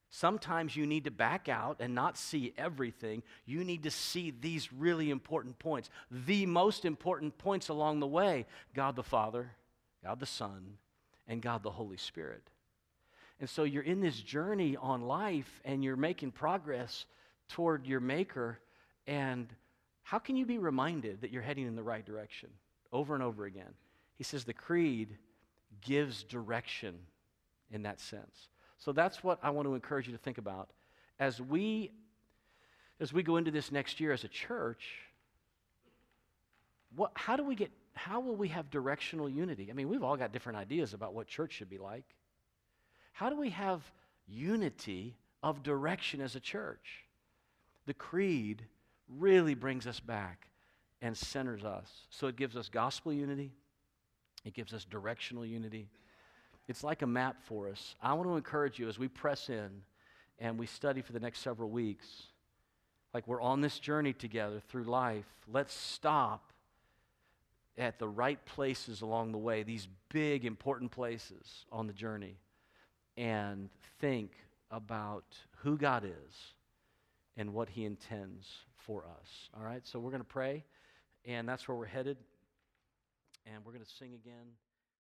Sometimes 0.09 0.75
you 0.75 0.85
need 0.85 1.05
to 1.05 1.11
back 1.11 1.49
out 1.49 1.77
and 1.79 1.93
not 1.93 2.17
see 2.17 2.53
everything. 2.57 3.23
You 3.45 3.63
need 3.63 3.83
to 3.83 3.91
see 3.91 4.31
these 4.31 4.71
really 4.71 5.09
important 5.09 5.59
points. 5.59 5.89
The 6.09 6.45
most 6.45 6.85
important 6.85 7.37
points 7.37 7.69
along 7.69 7.99
the 7.99 8.07
way 8.07 8.45
God 8.73 8.95
the 8.95 9.03
Father, 9.03 9.51
God 10.03 10.19
the 10.19 10.25
Son, 10.25 10.77
and 11.27 11.41
God 11.41 11.63
the 11.63 11.71
Holy 11.71 11.97
Spirit. 11.97 12.49
And 13.39 13.49
so 13.49 13.63
you're 13.63 13.83
in 13.83 13.99
this 13.99 14.19
journey 14.19 14.77
on 14.77 15.01
life 15.01 15.59
and 15.65 15.83
you're 15.83 15.97
making 15.97 16.31
progress 16.31 17.05
toward 17.49 17.85
your 17.85 17.99
Maker. 17.99 18.59
And 19.07 19.47
how 20.03 20.19
can 20.19 20.37
you 20.37 20.45
be 20.45 20.57
reminded 20.57 21.21
that 21.21 21.31
you're 21.31 21.41
heading 21.41 21.67
in 21.67 21.75
the 21.75 21.83
right 21.83 22.05
direction 22.05 22.49
over 22.93 23.13
and 23.13 23.23
over 23.23 23.45
again? 23.45 23.73
He 24.17 24.23
says 24.23 24.45
the 24.45 24.53
creed 24.53 25.17
gives 25.81 26.23
direction 26.23 26.95
in 27.69 27.83
that 27.83 27.99
sense. 27.99 28.47
So 28.77 28.91
that's 28.91 29.23
what 29.23 29.39
I 29.41 29.49
want 29.49 29.67
to 29.67 29.75
encourage 29.75 30.07
you 30.07 30.13
to 30.13 30.19
think 30.19 30.37
about 30.37 30.69
as 31.19 31.41
we 31.41 31.91
as 32.99 33.11
we 33.11 33.23
go 33.23 33.37
into 33.37 33.51
this 33.51 33.71
next 33.71 33.99
year 33.99 34.13
as 34.13 34.23
a 34.23 34.27
church. 34.29 34.85
What, 36.95 37.11
how 37.13 37.35
do 37.35 37.43
we 37.43 37.55
get 37.55 37.71
how 37.93 38.19
will 38.19 38.35
we 38.35 38.49
have 38.49 38.69
directional 38.69 39.29
unity? 39.29 39.69
I 39.69 39.73
mean, 39.73 39.87
we've 39.87 40.03
all 40.03 40.17
got 40.17 40.33
different 40.33 40.57
ideas 40.57 40.93
about 40.93 41.13
what 41.13 41.27
church 41.27 41.53
should 41.53 41.69
be 41.69 41.77
like. 41.77 42.03
How 43.13 43.29
do 43.29 43.39
we 43.39 43.49
have 43.51 43.81
unity 44.27 45.15
of 45.41 45.63
direction 45.63 46.19
as 46.19 46.35
a 46.35 46.41
church? 46.41 47.05
The 47.85 47.93
creed 47.93 48.63
really 49.07 49.53
brings 49.53 49.87
us 49.87 49.99
back 50.01 50.47
and 51.01 51.17
centers 51.17 51.63
us. 51.63 51.89
So 52.09 52.27
it 52.27 52.35
gives 52.35 52.57
us 52.57 52.67
gospel 52.67 53.13
unity, 53.13 53.53
it 54.43 54.53
gives 54.53 54.73
us 54.73 54.83
directional 54.83 55.45
unity. 55.45 55.87
It's 56.67 56.83
like 56.83 57.01
a 57.01 57.07
map 57.07 57.37
for 57.43 57.69
us. 57.69 57.95
I 58.01 58.13
want 58.13 58.27
to 58.27 58.35
encourage 58.35 58.79
you 58.79 58.87
as 58.89 58.97
we 58.97 59.07
press 59.07 59.49
in 59.49 59.69
and 60.39 60.57
we 60.57 60.65
study 60.65 61.01
for 61.01 61.13
the 61.13 61.19
next 61.19 61.39
several 61.39 61.69
weeks, 61.69 62.07
like 63.13 63.27
we're 63.27 63.41
on 63.41 63.61
this 63.61 63.79
journey 63.79 64.13
together 64.13 64.59
through 64.67 64.83
life, 64.83 65.25
let's 65.51 65.73
stop 65.73 66.51
at 67.77 67.99
the 67.99 68.07
right 68.07 68.43
places 68.45 69.01
along 69.01 69.31
the 69.31 69.37
way, 69.37 69.63
these 69.63 69.87
big, 70.09 70.45
important 70.45 70.91
places 70.91 71.65
on 71.71 71.87
the 71.87 71.93
journey, 71.93 72.35
and 73.17 73.69
think 73.99 74.31
about 74.71 75.25
who 75.57 75.77
God 75.77 76.03
is 76.03 76.53
and 77.37 77.53
what 77.53 77.69
He 77.69 77.85
intends 77.85 78.47
for 78.75 79.05
us. 79.05 79.49
All 79.55 79.63
right, 79.63 79.85
so 79.85 79.99
we're 79.99 80.11
going 80.11 80.21
to 80.21 80.27
pray, 80.27 80.63
and 81.25 81.47
that's 81.47 81.67
where 81.67 81.77
we're 81.77 81.85
headed, 81.85 82.17
and 83.45 83.63
we're 83.65 83.73
going 83.73 83.83
to 83.83 83.91
sing 83.91 84.13
again. 84.13 84.45